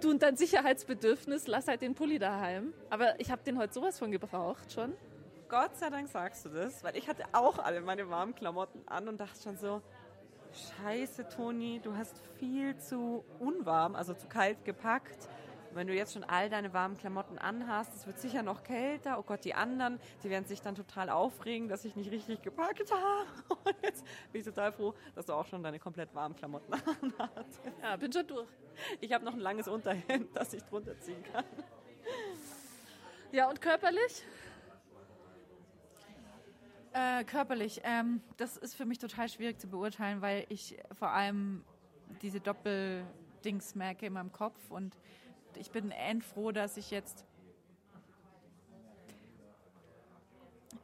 du 0.00 0.10
und 0.10 0.22
dein 0.22 0.36
Sicherheitsbedürfnis, 0.36 1.46
lass 1.46 1.68
halt 1.68 1.82
den 1.82 1.94
Pulli 1.94 2.18
daheim. 2.18 2.72
Aber 2.90 3.18
ich 3.18 3.30
habe 3.30 3.42
den 3.42 3.58
heute 3.58 3.72
sowas 3.72 3.98
von 3.98 4.10
gebraucht 4.10 4.72
schon. 4.72 4.94
Gott 5.48 5.76
sei 5.76 5.90
Dank 5.90 6.08
sagst 6.08 6.44
du 6.44 6.48
das, 6.50 6.84
weil 6.84 6.96
ich 6.96 7.08
hatte 7.08 7.24
auch 7.32 7.58
alle 7.58 7.80
meine 7.80 8.08
warmen 8.08 8.34
Klamotten 8.36 8.86
an 8.86 9.08
und 9.08 9.18
dachte 9.18 9.42
schon 9.42 9.56
so, 9.56 9.82
scheiße 10.52 11.28
Toni, 11.28 11.80
du 11.82 11.96
hast 11.96 12.16
viel 12.38 12.76
zu 12.78 13.24
unwarm, 13.40 13.96
also 13.96 14.14
zu 14.14 14.28
kalt 14.28 14.64
gepackt. 14.64 15.28
Und 15.70 15.76
wenn 15.76 15.86
du 15.86 15.94
jetzt 15.94 16.14
schon 16.14 16.24
all 16.24 16.50
deine 16.50 16.72
warmen 16.72 16.98
Klamotten 16.98 17.38
anhast, 17.38 17.94
es 17.94 18.04
wird 18.04 18.18
sicher 18.18 18.42
noch 18.42 18.64
kälter. 18.64 19.20
Oh 19.20 19.22
Gott, 19.22 19.44
die 19.44 19.54
anderen, 19.54 20.00
die 20.24 20.28
werden 20.28 20.44
sich 20.44 20.60
dann 20.60 20.74
total 20.74 21.08
aufregen, 21.08 21.68
dass 21.68 21.84
ich 21.84 21.94
nicht 21.94 22.10
richtig 22.10 22.42
gepackt 22.42 22.92
habe. 22.92 23.26
Und 23.64 23.76
jetzt 23.82 24.04
bin 24.32 24.40
ich 24.40 24.44
total 24.44 24.72
froh, 24.72 24.94
dass 25.14 25.26
du 25.26 25.32
auch 25.32 25.46
schon 25.46 25.62
deine 25.62 25.78
komplett 25.78 26.12
warmen 26.12 26.34
Klamotten 26.34 26.74
anhast. 27.02 27.60
Ja, 27.80 27.96
bin 27.96 28.12
schon 28.12 28.26
durch. 28.26 28.48
Ich 29.00 29.12
habe 29.12 29.24
noch 29.24 29.34
ein 29.34 29.38
langes 29.38 29.68
Unterhemd, 29.68 30.28
das 30.34 30.52
ich 30.54 30.62
drunter 30.64 30.98
ziehen 30.98 31.22
kann. 31.32 31.44
Ja, 33.30 33.48
und 33.48 33.60
körperlich? 33.60 34.24
Äh, 36.92 37.22
körperlich, 37.22 37.80
ähm, 37.84 38.20
das 38.36 38.56
ist 38.56 38.74
für 38.74 38.86
mich 38.86 38.98
total 38.98 39.28
schwierig 39.28 39.60
zu 39.60 39.68
beurteilen, 39.68 40.20
weil 40.20 40.46
ich 40.48 40.76
vor 40.98 41.10
allem 41.12 41.64
diese 42.22 42.40
Doppeldings 42.40 43.76
merke 43.76 44.06
in 44.06 44.14
meinem 44.14 44.32
Kopf 44.32 44.58
und 44.70 44.96
ich 45.56 45.70
bin 45.70 45.90
endfroh, 45.90 46.52
dass 46.52 46.76
ich 46.76 46.90
jetzt, 46.90 47.24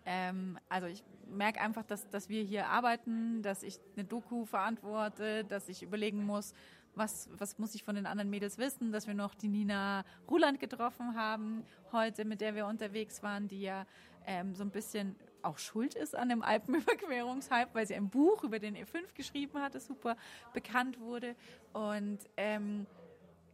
ähm, 0.05 0.59
also 0.68 0.87
ich 0.87 1.02
merke 1.29 1.61
einfach, 1.61 1.85
dass, 1.85 2.09
dass 2.11 2.29
wir 2.29 2.42
hier 2.42 2.68
arbeiten, 2.68 3.42
dass 3.42 3.62
ich 3.62 3.79
eine 3.96 4.05
Doku 4.05 4.44
verantworte, 4.44 5.44
dass 5.44 5.68
ich 5.68 5.83
überlegen 5.83 6.24
muss, 6.24 6.55
was, 6.94 7.29
was 7.37 7.59
muss 7.59 7.74
ich 7.74 7.85
von 7.85 7.94
den 7.94 8.07
anderen 8.07 8.31
Mädels 8.31 8.57
wissen, 8.59 8.90
dass 8.90 9.07
wir 9.07 9.14
noch 9.14 9.35
die 9.35 9.48
Nina 9.48 10.05
Ruland 10.31 10.59
getroffen 10.61 11.14
haben 11.14 11.64
heute, 11.92 12.24
mit 12.24 12.40
der 12.40 12.55
wir 12.55 12.66
unterwegs 12.66 13.22
waren, 13.22 13.48
die 13.48 13.61
ja 13.61 13.87
ähm, 14.26 14.55
so 14.55 14.64
ein 14.64 14.70
bisschen 14.70 15.14
auch 15.42 15.59
schuld 15.59 15.94
ist 15.94 16.16
an 16.16 16.29
dem 16.29 16.42
Alpenüberquerungshype, 16.42 17.70
weil 17.74 17.87
sie 17.87 17.94
ein 17.94 18.09
Buch 18.09 18.42
über 18.42 18.59
den 18.59 18.76
E5 18.76 19.14
geschrieben 19.14 19.61
hat, 19.61 19.74
das 19.74 19.87
super 19.87 20.16
bekannt 20.52 20.98
wurde. 20.98 21.37
Und 21.72 22.18
ähm, 22.37 22.87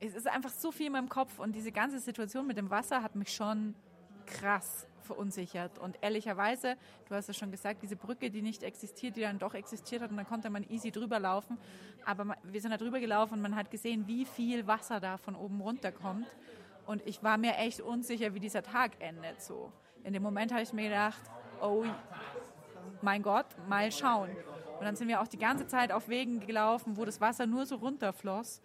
es 0.04 0.14
ist 0.14 0.26
einfach 0.26 0.50
so 0.50 0.72
viel 0.72 0.86
in 0.86 0.92
meinem 0.92 1.08
Kopf 1.08 1.38
und 1.38 1.54
diese 1.54 1.70
ganze 1.70 2.00
Situation 2.00 2.46
mit 2.46 2.56
dem 2.56 2.70
Wasser 2.70 3.02
hat 3.02 3.14
mich 3.14 3.32
schon 3.32 3.74
krass 4.26 4.86
verunsichert. 5.02 5.78
Und 5.78 5.96
ehrlicherweise, 6.00 6.76
du 7.08 7.14
hast 7.14 7.28
es 7.28 7.36
schon 7.36 7.50
gesagt, 7.50 7.82
diese 7.82 7.96
Brücke, 7.96 8.30
die 8.30 8.42
nicht 8.42 8.62
existiert, 8.62 9.16
die 9.16 9.20
dann 9.20 9.38
doch 9.38 9.54
existiert 9.54 10.02
hat 10.02 10.10
und 10.10 10.16
dann 10.16 10.26
konnte 10.26 10.50
man 10.50 10.64
easy 10.68 10.90
drüber 10.90 11.20
laufen. 11.20 11.56
Aber 12.04 12.36
wir 12.42 12.60
sind 12.60 12.72
da 12.72 12.76
drüber 12.76 12.98
gelaufen 13.00 13.34
und 13.34 13.42
man 13.42 13.54
hat 13.54 13.70
gesehen, 13.70 14.06
wie 14.06 14.24
viel 14.24 14.66
Wasser 14.66 14.98
da 15.00 15.18
von 15.18 15.36
oben 15.36 15.60
runterkommt. 15.60 16.26
Und 16.86 17.06
ich 17.06 17.22
war 17.22 17.38
mir 17.38 17.56
echt 17.56 17.80
unsicher, 17.80 18.34
wie 18.34 18.40
dieser 18.40 18.62
Tag 18.62 18.92
endet 18.98 19.40
so. 19.40 19.72
In 20.02 20.12
dem 20.12 20.22
Moment 20.22 20.50
habe 20.50 20.62
ich 20.62 20.72
mir 20.72 20.84
gedacht, 20.84 21.22
oh 21.60 21.84
mein 23.02 23.22
Gott, 23.22 23.46
mal 23.68 23.90
schauen. 23.92 24.30
Und 24.78 24.84
dann 24.84 24.96
sind 24.96 25.06
wir 25.06 25.20
auch 25.20 25.28
die 25.28 25.38
ganze 25.38 25.68
Zeit 25.68 25.92
auf 25.92 26.08
Wegen 26.08 26.40
gelaufen, 26.40 26.96
wo 26.96 27.04
das 27.04 27.20
Wasser 27.20 27.46
nur 27.46 27.66
so 27.66 27.76
runterfloss. 27.76 28.60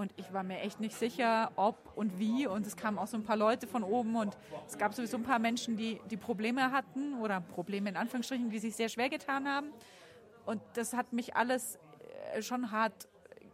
Und 0.00 0.14
ich 0.16 0.32
war 0.32 0.42
mir 0.42 0.60
echt 0.60 0.80
nicht 0.80 0.96
sicher, 0.96 1.52
ob 1.56 1.76
und 1.94 2.18
wie. 2.18 2.46
Und 2.46 2.66
es 2.66 2.74
kamen 2.74 2.98
auch 2.98 3.06
so 3.06 3.18
ein 3.18 3.22
paar 3.22 3.36
Leute 3.36 3.66
von 3.66 3.82
oben 3.84 4.16
und 4.16 4.34
es 4.66 4.78
gab 4.78 4.94
sowieso 4.94 5.18
ein 5.18 5.24
paar 5.24 5.38
Menschen, 5.38 5.76
die, 5.76 6.00
die 6.10 6.16
Probleme 6.16 6.72
hatten 6.72 7.20
oder 7.20 7.42
Probleme 7.42 7.90
in 7.90 7.98
Anführungsstrichen, 7.98 8.48
die 8.48 8.58
sich 8.60 8.74
sehr 8.74 8.88
schwer 8.88 9.10
getan 9.10 9.46
haben. 9.46 9.74
Und 10.46 10.62
das 10.72 10.94
hat 10.94 11.12
mich 11.12 11.36
alles 11.36 11.78
äh, 12.32 12.40
schon 12.40 12.70
hart 12.70 13.08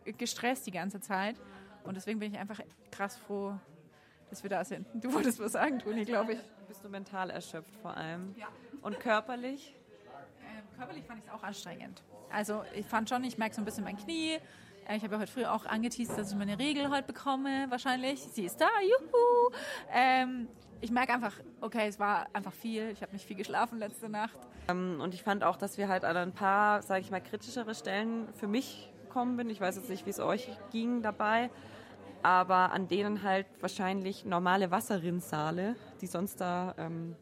gestresst 0.04 0.68
die 0.68 0.70
ganze 0.70 1.00
Zeit. 1.00 1.34
Und 1.82 1.96
deswegen 1.96 2.20
bin 2.20 2.32
ich 2.32 2.38
einfach 2.38 2.60
krass 2.92 3.16
froh, 3.16 3.58
dass 4.30 4.44
wir 4.44 4.50
da 4.50 4.64
sind. 4.64 4.86
Du 4.94 5.12
wolltest 5.12 5.40
was 5.40 5.50
sagen, 5.50 5.80
Toni, 5.80 6.04
glaube 6.04 6.34
ich. 6.34 6.38
Bist 6.68 6.84
du 6.84 6.88
mental 6.88 7.30
erschöpft 7.30 7.74
vor 7.82 7.96
allem? 7.96 8.36
Ja. 8.38 8.46
Und 8.82 9.00
körperlich? 9.00 9.74
Äh, 10.42 10.76
körperlich 10.76 11.04
fand 11.06 11.18
ich 11.18 11.24
es 11.24 11.32
auch 11.32 11.42
anstrengend. 11.42 12.04
Also 12.30 12.62
ich 12.72 12.86
fand 12.86 13.08
schon, 13.08 13.24
ich 13.24 13.36
merke 13.36 13.56
so 13.56 13.62
ein 13.62 13.64
bisschen 13.64 13.82
mein 13.82 13.96
Knie. 13.96 14.38
Äh, 14.88 14.96
ich 14.96 15.02
habe 15.02 15.14
ja 15.14 15.20
heute 15.20 15.32
früh 15.32 15.44
auch 15.44 15.66
angeteased, 15.66 16.16
dass 16.16 16.30
ich 16.30 16.36
meine 16.36 16.58
Regel 16.58 16.90
heute 16.90 17.06
bekomme, 17.06 17.66
wahrscheinlich. 17.68 18.20
Sie 18.20 18.44
ist 18.44 18.60
da, 18.60 18.68
juhu! 18.82 19.50
Ähm, 19.92 20.48
ich 20.80 20.90
merke 20.90 21.12
einfach, 21.12 21.32
okay, 21.60 21.88
es 21.88 21.98
war 21.98 22.26
einfach 22.32 22.52
viel. 22.52 22.90
Ich 22.90 23.02
habe 23.02 23.12
nicht 23.12 23.26
viel 23.26 23.36
geschlafen 23.36 23.78
letzte 23.78 24.08
Nacht. 24.08 24.38
Ähm, 24.68 25.00
und 25.00 25.14
ich 25.14 25.22
fand 25.22 25.44
auch, 25.44 25.56
dass 25.56 25.78
wir 25.78 25.88
halt 25.88 26.04
an 26.04 26.16
ein 26.16 26.32
paar, 26.32 26.82
sage 26.82 27.00
ich 27.00 27.10
mal, 27.10 27.20
kritischere 27.20 27.74
Stellen 27.74 28.28
für 28.34 28.46
mich 28.46 28.92
gekommen 29.02 29.36
bin. 29.36 29.50
Ich 29.50 29.60
weiß 29.60 29.76
jetzt 29.76 29.88
nicht, 29.88 30.06
wie 30.06 30.10
es 30.10 30.20
euch 30.20 30.48
ging 30.70 31.02
dabei 31.02 31.50
aber 32.26 32.72
an 32.72 32.88
denen 32.88 33.22
halt 33.22 33.46
wahrscheinlich 33.60 34.24
normale 34.24 34.72
Wasserrinnsale, 34.72 35.76
die 36.00 36.08
sonst 36.08 36.40
da 36.40 36.74
ähm, 36.76 37.14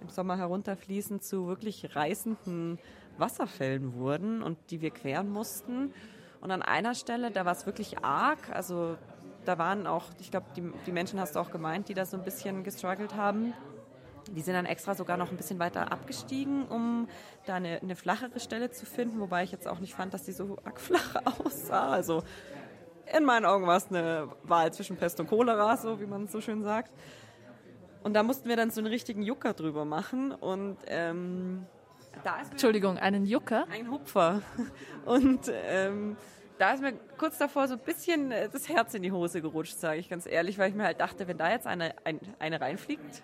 im 0.00 0.08
Sommer 0.08 0.36
herunterfließen, 0.36 1.20
zu 1.20 1.48
wirklich 1.48 1.96
reißenden 1.96 2.78
Wasserfällen 3.18 3.94
wurden 3.94 4.40
und 4.40 4.58
die 4.70 4.80
wir 4.80 4.90
queren 4.90 5.30
mussten. 5.30 5.92
Und 6.42 6.50
an 6.50 6.60
einer 6.60 6.94
Stelle, 6.94 7.30
da 7.30 7.44
war 7.44 7.52
es 7.52 7.66
wirklich 7.66 8.04
arg, 8.04 8.50
also 8.52 8.98
da 9.44 9.58
waren 9.58 9.86
auch, 9.86 10.06
ich 10.20 10.30
glaube, 10.30 10.46
die, 10.56 10.62
die 10.86 10.92
Menschen 10.92 11.20
hast 11.20 11.36
du 11.36 11.40
auch 11.40 11.50
gemeint, 11.50 11.88
die 11.88 11.94
da 11.94 12.04
so 12.04 12.16
ein 12.16 12.24
bisschen 12.24 12.64
gestruggelt 12.64 13.14
haben. 13.14 13.54
Die 14.30 14.40
sind 14.40 14.54
dann 14.54 14.66
extra 14.66 14.94
sogar 14.94 15.16
noch 15.16 15.30
ein 15.30 15.36
bisschen 15.36 15.58
weiter 15.58 15.90
abgestiegen, 15.90 16.66
um 16.66 17.08
da 17.46 17.54
eine, 17.54 17.80
eine 17.80 17.96
flachere 17.96 18.38
Stelle 18.38 18.70
zu 18.70 18.86
finden, 18.86 19.20
wobei 19.20 19.44
ich 19.44 19.52
jetzt 19.52 19.66
auch 19.66 19.78
nicht 19.78 19.94
fand, 19.94 20.14
dass 20.14 20.24
die 20.24 20.32
so 20.32 20.58
arg 20.64 20.80
flach 20.80 21.16
aussah. 21.38 21.90
Also 21.90 22.22
in 23.16 23.24
meinen 23.24 23.46
Augen 23.46 23.66
war 23.66 23.76
es 23.76 23.88
eine 23.88 24.28
Wahl 24.42 24.72
zwischen 24.72 24.96
Pest 24.96 25.20
und 25.20 25.28
Cholera, 25.28 25.76
so 25.76 26.00
wie 26.00 26.06
man 26.06 26.26
so 26.26 26.40
schön 26.40 26.62
sagt. 26.62 26.92
Und 28.02 28.14
da 28.14 28.24
mussten 28.24 28.48
wir 28.48 28.56
dann 28.56 28.70
so 28.70 28.80
einen 28.80 28.88
richtigen 28.88 29.22
Jucker 29.22 29.54
drüber 29.54 29.84
machen. 29.84 30.32
Und 30.32 30.78
ähm, 30.86 31.66
Entschuldigung, 32.50 32.98
einen 32.98 33.24
Jucker? 33.26 33.66
Ein 33.70 33.90
Hupfer. 33.90 34.42
Und 35.04 35.50
ähm, 35.52 36.16
da 36.58 36.72
ist 36.72 36.80
mir 36.82 36.92
kurz 37.18 37.38
davor 37.38 37.66
so 37.66 37.74
ein 37.74 37.80
bisschen 37.80 38.30
äh, 38.30 38.48
das 38.48 38.68
Herz 38.68 38.94
in 38.94 39.02
die 39.02 39.10
Hose 39.10 39.42
gerutscht, 39.42 39.78
sage 39.78 39.98
ich 39.98 40.08
ganz 40.08 40.26
ehrlich, 40.26 40.58
weil 40.58 40.70
ich 40.70 40.76
mir 40.76 40.84
halt 40.84 41.00
dachte, 41.00 41.26
wenn 41.26 41.38
da 41.38 41.50
jetzt 41.50 41.66
eine, 41.66 41.94
ein, 42.04 42.20
eine 42.38 42.60
reinfliegt, 42.60 43.22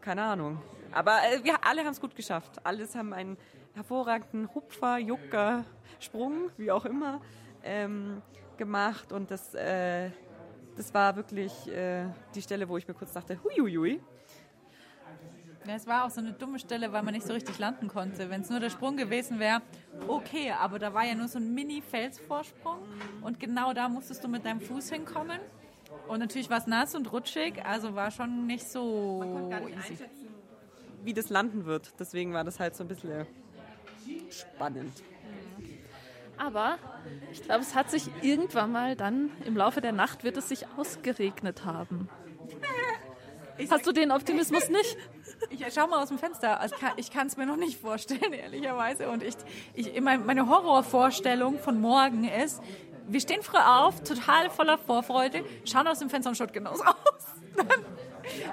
keine 0.00 0.22
Ahnung. 0.22 0.62
Aber 0.92 1.18
äh, 1.24 1.44
wir 1.44 1.64
alle 1.64 1.82
haben 1.82 1.92
es 1.92 2.00
gut 2.00 2.14
geschafft. 2.14 2.64
Alles 2.64 2.94
haben 2.94 3.12
einen 3.12 3.36
hervorragenden 3.74 4.54
Hupfer, 4.54 4.98
Jucker, 4.98 5.64
Sprung, 5.98 6.50
wie 6.56 6.70
auch 6.70 6.84
immer 6.84 7.20
ähm, 7.64 8.22
gemacht 8.56 9.12
und 9.12 9.30
das, 9.30 9.54
äh, 9.54 10.10
das 10.76 10.94
war 10.94 11.16
wirklich 11.16 11.68
äh, 11.68 12.06
die 12.34 12.42
Stelle, 12.42 12.68
wo 12.68 12.76
ich 12.76 12.86
mir 12.86 12.94
kurz 12.94 13.12
dachte, 13.12 13.38
huiuiui. 13.42 14.00
Ja, 15.66 15.74
es 15.76 15.86
war 15.86 16.04
auch 16.04 16.10
so 16.10 16.20
eine 16.20 16.32
dumme 16.32 16.58
Stelle, 16.58 16.92
weil 16.92 17.02
man 17.02 17.14
nicht 17.14 17.26
so 17.26 17.32
richtig 17.32 17.58
landen 17.58 17.88
konnte. 17.88 18.28
Wenn 18.28 18.42
es 18.42 18.50
nur 18.50 18.60
der 18.60 18.68
Sprung 18.68 18.96
gewesen 18.96 19.38
wäre, 19.38 19.62
okay, 20.08 20.52
aber 20.52 20.78
da 20.78 20.92
war 20.92 21.04
ja 21.04 21.14
nur 21.14 21.28
so 21.28 21.38
ein 21.38 21.54
Mini-Felsvorsprung 21.54 22.78
und 23.22 23.40
genau 23.40 23.72
da 23.72 23.88
musstest 23.88 24.22
du 24.22 24.28
mit 24.28 24.44
deinem 24.44 24.60
Fuß 24.60 24.90
hinkommen. 24.90 25.40
Und 26.06 26.18
natürlich 26.18 26.50
war 26.50 26.58
es 26.58 26.66
nass 26.66 26.94
und 26.94 27.10
rutschig, 27.12 27.64
also 27.64 27.94
war 27.94 28.10
schon 28.10 28.46
nicht 28.46 28.68
so 28.68 29.20
man 29.20 29.32
konnte 29.32 29.48
gar 29.48 29.60
nicht 29.60 29.78
easy. 29.78 29.92
einschätzen, 29.92 30.28
wie 31.02 31.14
das 31.14 31.30
landen 31.30 31.64
wird. 31.64 31.94
Deswegen 31.98 32.34
war 32.34 32.44
das 32.44 32.60
halt 32.60 32.76
so 32.76 32.84
ein 32.84 32.88
bisschen 32.88 33.26
spannend. 34.30 35.02
Aber 36.36 36.78
ich 37.32 37.42
glaube, 37.42 37.60
es 37.62 37.74
hat 37.74 37.90
sich 37.90 38.10
irgendwann 38.20 38.72
mal 38.72 38.96
dann 38.96 39.30
im 39.46 39.56
Laufe 39.56 39.80
der 39.80 39.92
Nacht 39.92 40.24
wird 40.24 40.36
es 40.36 40.48
sich 40.48 40.66
ausgeregnet 40.76 41.64
haben. 41.64 42.08
Hast 43.70 43.86
du 43.86 43.92
den 43.92 44.10
Optimismus 44.10 44.68
nicht? 44.68 44.98
Ich 45.50 45.64
schau 45.74 45.86
mal 45.86 46.02
aus 46.02 46.08
dem 46.08 46.18
Fenster. 46.18 46.60
Also 46.60 46.76
ich 46.96 47.10
kann 47.10 47.26
es 47.26 47.36
mir 47.36 47.46
noch 47.46 47.56
nicht 47.56 47.80
vorstellen, 47.80 48.32
ehrlicherweise. 48.32 49.08
Und 49.08 49.22
ich, 49.22 49.34
ich, 49.74 50.00
meine 50.00 50.48
Horrorvorstellung 50.48 51.58
von 51.58 51.80
morgen 51.80 52.24
ist, 52.24 52.62
wir 53.06 53.20
stehen 53.20 53.42
früh 53.42 53.58
auf, 53.58 54.02
total 54.02 54.50
voller 54.50 54.78
Vorfreude, 54.78 55.44
schauen 55.64 55.86
aus 55.86 55.98
dem 55.98 56.08
Fenster 56.08 56.30
und 56.30 56.36
schaut 56.36 56.52
genauso 56.52 56.82
aus. 56.84 56.94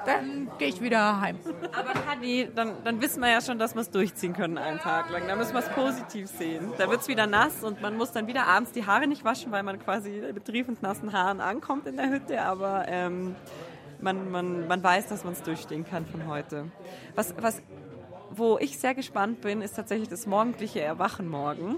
Dann 0.05 0.51
gehe 0.57 0.67
ich 0.67 0.81
wieder 0.81 1.21
heim. 1.21 1.39
Aber 1.71 1.93
Hanni, 2.05 2.49
dann, 2.53 2.83
dann 2.83 3.01
wissen 3.01 3.21
wir 3.21 3.29
ja 3.29 3.39
schon, 3.39 3.57
dass 3.57 3.73
wir 3.73 3.81
es 3.81 3.89
durchziehen 3.89 4.33
können 4.33 4.57
einen 4.57 4.79
Tag 4.79 5.09
lang. 5.09 5.27
Da 5.27 5.35
müssen 5.35 5.53
wir 5.53 5.59
es 5.59 5.69
positiv 5.69 6.27
sehen. 6.27 6.73
Da 6.77 6.89
wird 6.89 7.01
es 7.01 7.07
wieder 7.07 7.25
nass 7.25 7.63
und 7.63 7.81
man 7.81 7.95
muss 7.95 8.11
dann 8.11 8.27
wieder 8.27 8.47
abends 8.47 8.71
die 8.73 8.85
Haare 8.85 9.07
nicht 9.07 9.23
waschen, 9.23 9.51
weil 9.51 9.63
man 9.63 9.79
quasi 9.79 10.21
mit 10.33 10.45
triefend 10.45 10.81
nassen 10.81 11.13
Haaren 11.13 11.39
ankommt 11.39 11.87
in 11.87 11.95
der 11.97 12.09
Hütte. 12.09 12.41
Aber 12.41 12.85
ähm, 12.87 13.35
man, 14.01 14.31
man, 14.31 14.67
man 14.67 14.83
weiß, 14.83 15.07
dass 15.07 15.23
man 15.23 15.33
es 15.33 15.43
durchstehen 15.43 15.85
kann 15.85 16.05
von 16.05 16.27
heute. 16.27 16.65
Was, 17.15 17.33
was, 17.39 17.61
wo 18.31 18.57
ich 18.59 18.79
sehr 18.79 18.95
gespannt 18.95 19.41
bin, 19.41 19.61
ist 19.61 19.75
tatsächlich 19.75 20.09
das 20.09 20.25
morgendliche 20.25 20.81
Erwachen 20.81 21.27
morgen. 21.27 21.77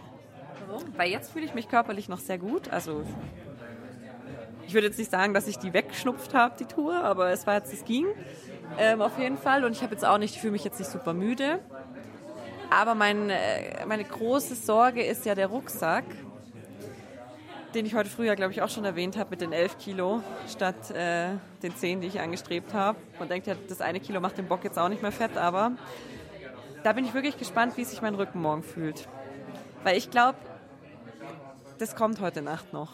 Warum? 0.67 0.83
Weil 0.97 1.09
jetzt 1.09 1.31
fühle 1.31 1.45
ich 1.45 1.53
mich 1.53 1.67
körperlich 1.67 2.09
noch 2.09 2.19
sehr 2.19 2.37
gut. 2.37 2.69
Also 2.69 3.03
ich 4.67 4.73
würde 4.73 4.87
jetzt 4.87 4.97
nicht 4.97 5.11
sagen, 5.11 5.33
dass 5.33 5.47
ich 5.47 5.59
die 5.59 5.73
weggeschnupft 5.73 6.33
habe, 6.33 6.55
die 6.57 6.65
Tour, 6.65 6.95
aber 6.95 7.31
es 7.31 7.45
war 7.45 7.55
jetzt, 7.55 7.73
es 7.73 7.83
ging 7.85 8.07
ähm, 8.77 9.01
auf 9.01 9.17
jeden 9.19 9.37
Fall. 9.37 9.65
Und 9.65 9.73
ich 9.73 9.81
habe 9.81 9.93
jetzt 9.93 10.05
auch 10.05 10.17
nicht, 10.17 10.35
ich 10.35 10.41
fühle 10.41 10.53
mich 10.53 10.63
jetzt 10.63 10.79
nicht 10.79 10.89
super 10.89 11.13
müde. 11.13 11.59
Aber 12.69 12.95
mein, 12.95 13.29
äh, 13.29 13.85
meine 13.85 14.03
große 14.03 14.55
Sorge 14.55 15.03
ist 15.03 15.25
ja 15.25 15.35
der 15.35 15.47
Rucksack, 15.47 16.05
den 17.73 17.85
ich 17.85 17.95
heute 17.95 18.09
früher, 18.09 18.35
glaube 18.35 18.51
ich, 18.51 18.61
auch 18.61 18.69
schon 18.69 18.85
erwähnt 18.85 19.17
habe 19.17 19.31
mit 19.31 19.41
den 19.41 19.51
11 19.51 19.77
Kilo 19.77 20.21
statt 20.47 20.91
äh, 20.91 21.29
den 21.61 21.75
10, 21.75 22.01
die 22.01 22.07
ich 22.07 22.19
angestrebt 22.19 22.73
habe. 22.73 22.97
Man 23.19 23.29
denkt 23.29 23.47
ja, 23.47 23.55
das 23.67 23.81
eine 23.81 23.99
Kilo 23.99 24.19
macht 24.19 24.37
den 24.37 24.47
Bock 24.47 24.63
jetzt 24.63 24.77
auch 24.77 24.89
nicht 24.89 25.01
mehr 25.01 25.11
fett, 25.11 25.37
aber 25.37 25.71
da 26.83 26.93
bin 26.93 27.05
ich 27.05 27.13
wirklich 27.13 27.37
gespannt, 27.37 27.77
wie 27.77 27.83
sich 27.83 28.01
mein 28.01 28.15
Rücken 28.15 28.41
morgen 28.41 28.63
fühlt. 28.63 29.07
Weil 29.83 29.97
ich 29.97 30.11
glaube, 30.11 30.37
das 31.79 31.95
kommt 31.95 32.21
heute 32.21 32.41
Nacht 32.41 32.73
noch. 32.73 32.91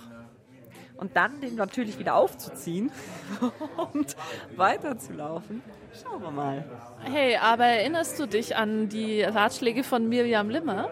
und 0.97 1.15
dann 1.15 1.39
den 1.41 1.55
natürlich 1.55 1.97
wieder 1.97 2.15
aufzuziehen 2.15 2.91
und 3.93 4.15
weiterzulaufen. 4.55 5.61
Schauen 6.03 6.21
wir 6.21 6.31
mal. 6.31 6.65
Hey, 7.03 7.37
aber 7.37 7.65
erinnerst 7.65 8.19
du 8.19 8.27
dich 8.27 8.55
an 8.55 8.89
die 8.89 9.23
Ratschläge 9.23 9.83
von 9.83 10.07
Miriam 10.09 10.49
Limmer? 10.49 10.89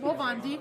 Wo 0.00 0.16
waren 0.16 0.40
die? 0.42 0.58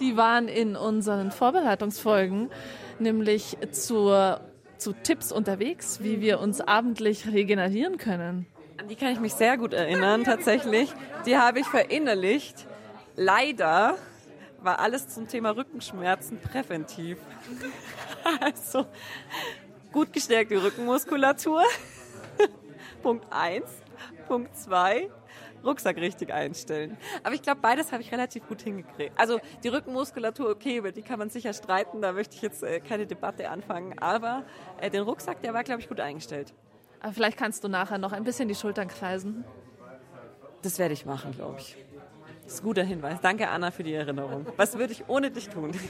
Die 0.00 0.16
waren 0.16 0.48
in 0.48 0.76
unseren 0.76 1.30
Vorbereitungsfolgen, 1.30 2.50
nämlich 2.98 3.56
zur, 3.70 4.40
zu 4.76 4.92
Tipps 4.92 5.32
unterwegs, 5.32 6.02
wie 6.02 6.20
wir 6.20 6.40
uns 6.40 6.60
abendlich 6.60 7.26
regenerieren 7.28 7.98
können. 7.98 8.46
An 8.80 8.88
die 8.88 8.96
kann 8.96 9.12
ich 9.12 9.20
mich 9.20 9.34
sehr 9.34 9.56
gut 9.56 9.72
erinnern, 9.72 10.24
tatsächlich. 10.24 10.92
Die 11.26 11.36
habe 11.36 11.60
ich 11.60 11.66
verinnerlicht. 11.66 12.66
Leider 13.14 13.96
war 14.60 14.80
alles 14.80 15.08
zum 15.08 15.28
Thema 15.28 15.50
Rückenschmerzen 15.50 16.38
präventiv. 16.38 17.18
Also 18.40 18.86
gut 19.92 20.14
gestärkte 20.14 20.62
Rückenmuskulatur. 20.62 21.62
Punkt 23.02 23.26
1. 23.30 23.64
Punkt 24.26 24.56
2. 24.56 25.10
Rucksack 25.64 25.96
richtig 25.96 26.32
einstellen. 26.32 26.96
Aber 27.22 27.34
ich 27.34 27.42
glaube, 27.42 27.60
beides 27.60 27.92
habe 27.92 28.02
ich 28.02 28.12
relativ 28.12 28.46
gut 28.46 28.62
hingekriegt. 28.62 29.12
Also 29.18 29.40
die 29.62 29.68
Rückenmuskulatur, 29.68 30.50
okay, 30.50 30.76
über 30.76 30.92
die 30.92 31.02
kann 31.02 31.18
man 31.18 31.30
sicher 31.30 31.52
streiten, 31.52 32.02
da 32.02 32.12
möchte 32.12 32.36
ich 32.36 32.42
jetzt 32.42 32.62
äh, 32.62 32.80
keine 32.80 33.06
Debatte 33.06 33.48
anfangen. 33.48 33.98
Aber 33.98 34.44
äh, 34.80 34.90
den 34.90 35.02
Rucksack, 35.02 35.42
der 35.42 35.54
war, 35.54 35.64
glaube 35.64 35.80
ich, 35.80 35.88
gut 35.88 36.00
eingestellt. 36.00 36.52
Aber 37.00 37.12
vielleicht 37.12 37.36
kannst 37.36 37.62
du 37.64 37.68
nachher 37.68 37.98
noch 37.98 38.12
ein 38.12 38.24
bisschen 38.24 38.48
die 38.48 38.54
Schultern 38.54 38.88
kreisen. 38.88 39.44
Das 40.62 40.78
werde 40.78 40.94
ich 40.94 41.04
machen, 41.04 41.32
glaube 41.32 41.58
ich. 41.58 41.76
Das 42.44 42.54
ist 42.54 42.60
ein 42.60 42.64
guter 42.64 42.82
Hinweis. 42.82 43.20
Danke, 43.20 43.48
Anna, 43.48 43.70
für 43.70 43.82
die 43.82 43.94
Erinnerung. 43.94 44.46
Was 44.56 44.78
würde 44.78 44.92
ich 44.92 45.08
ohne 45.08 45.30
dich 45.30 45.48
tun? 45.48 45.72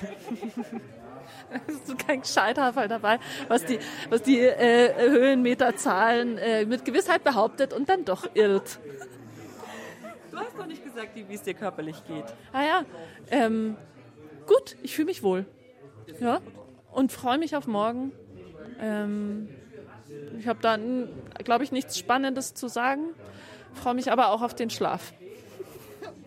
Hast 1.68 1.88
du 1.88 1.96
kein 1.96 2.20
Gescheiterfall 2.20 2.88
dabei, 2.88 3.18
was 3.48 3.64
die, 3.64 3.78
was 4.10 4.22
die 4.22 4.40
äh, 4.40 5.08
Höhenmeterzahlen 5.08 6.38
äh, 6.38 6.64
mit 6.66 6.84
Gewissheit 6.84 7.24
behauptet 7.24 7.72
und 7.72 7.88
dann 7.88 8.04
doch 8.04 8.28
irrt. 8.34 8.78
Du 10.34 10.40
hast 10.40 10.58
doch 10.58 10.66
nicht 10.66 10.82
gesagt, 10.82 11.10
wie 11.14 11.32
es 11.32 11.42
dir 11.42 11.54
körperlich 11.54 12.04
geht. 12.06 12.24
Ah 12.52 12.62
ja, 12.62 12.84
ähm, 13.30 13.76
gut, 14.46 14.76
ich 14.82 14.94
fühle 14.94 15.06
mich 15.06 15.22
wohl. 15.22 15.46
Ja, 16.20 16.40
und 16.92 17.12
freue 17.12 17.38
mich 17.38 17.56
auf 17.56 17.66
morgen. 17.66 18.12
Ähm, 18.80 19.48
ich 20.38 20.48
habe 20.48 20.58
da, 20.60 20.76
glaube 21.44 21.64
ich, 21.64 21.72
nichts 21.72 21.98
Spannendes 21.98 22.54
zu 22.54 22.68
sagen, 22.68 23.14
freue 23.74 23.94
mich 23.94 24.10
aber 24.10 24.28
auch 24.28 24.42
auf 24.42 24.54
den 24.54 24.70
Schlaf. 24.70 25.12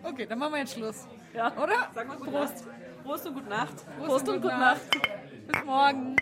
Okay, 0.02 0.26
dann 0.26 0.38
machen 0.38 0.54
wir 0.54 0.60
jetzt 0.60 0.74
Schluss. 0.74 1.06
Ja. 1.34 1.52
Oder? 1.62 1.88
Sag 1.94 2.08
mal 2.08 2.16
Prost. 2.16 2.64
Prost 3.04 3.26
und 3.26 3.34
gute 3.34 3.48
Nacht. 3.48 3.74
Prost, 4.04 4.28
und 4.28 4.42
gute 4.42 4.48
Nacht. 4.48 4.80
Bis 5.46 5.64
morgen. 5.64 6.16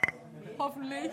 Hoffentlich. 0.58 1.10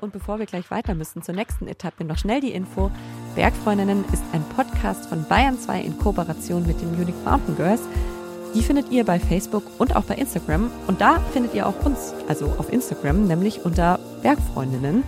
Und 0.00 0.12
bevor 0.12 0.38
wir 0.38 0.46
gleich 0.46 0.70
weiter 0.70 0.94
müssen 0.94 1.22
zur 1.22 1.34
nächsten 1.34 1.68
Etappe, 1.68 2.04
noch 2.04 2.18
schnell 2.18 2.40
die 2.40 2.52
Info. 2.52 2.90
Bergfreundinnen 3.36 4.02
ist 4.12 4.24
ein 4.32 4.42
Podcast 4.56 5.10
von 5.10 5.22
Bayern 5.28 5.58
2 5.58 5.82
in 5.82 5.98
Kooperation 5.98 6.66
mit 6.66 6.80
den 6.80 6.88
Unique 6.94 7.22
Mountain 7.22 7.54
Girls. 7.54 7.82
Die 8.54 8.62
findet 8.62 8.90
ihr 8.90 9.04
bei 9.04 9.20
Facebook 9.20 9.62
und 9.76 9.94
auch 9.94 10.04
bei 10.04 10.14
Instagram. 10.14 10.70
Und 10.86 11.02
da 11.02 11.20
findet 11.34 11.54
ihr 11.54 11.66
auch 11.66 11.84
uns, 11.84 12.14
also 12.28 12.46
auf 12.56 12.72
Instagram, 12.72 13.26
nämlich 13.26 13.62
unter 13.66 14.00
Bergfreundinnen. 14.22 15.04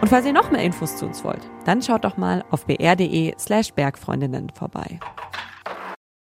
Und 0.00 0.08
falls 0.08 0.26
ihr 0.26 0.32
noch 0.32 0.50
mehr 0.50 0.62
Infos 0.64 0.96
zu 0.96 1.06
uns 1.06 1.22
wollt, 1.22 1.48
dann 1.64 1.82
schaut 1.82 2.04
doch 2.04 2.16
mal 2.16 2.44
auf 2.50 2.66
br.de 2.66 3.34
slash 3.38 3.72
Bergfreundinnen 3.74 4.50
vorbei. 4.50 4.98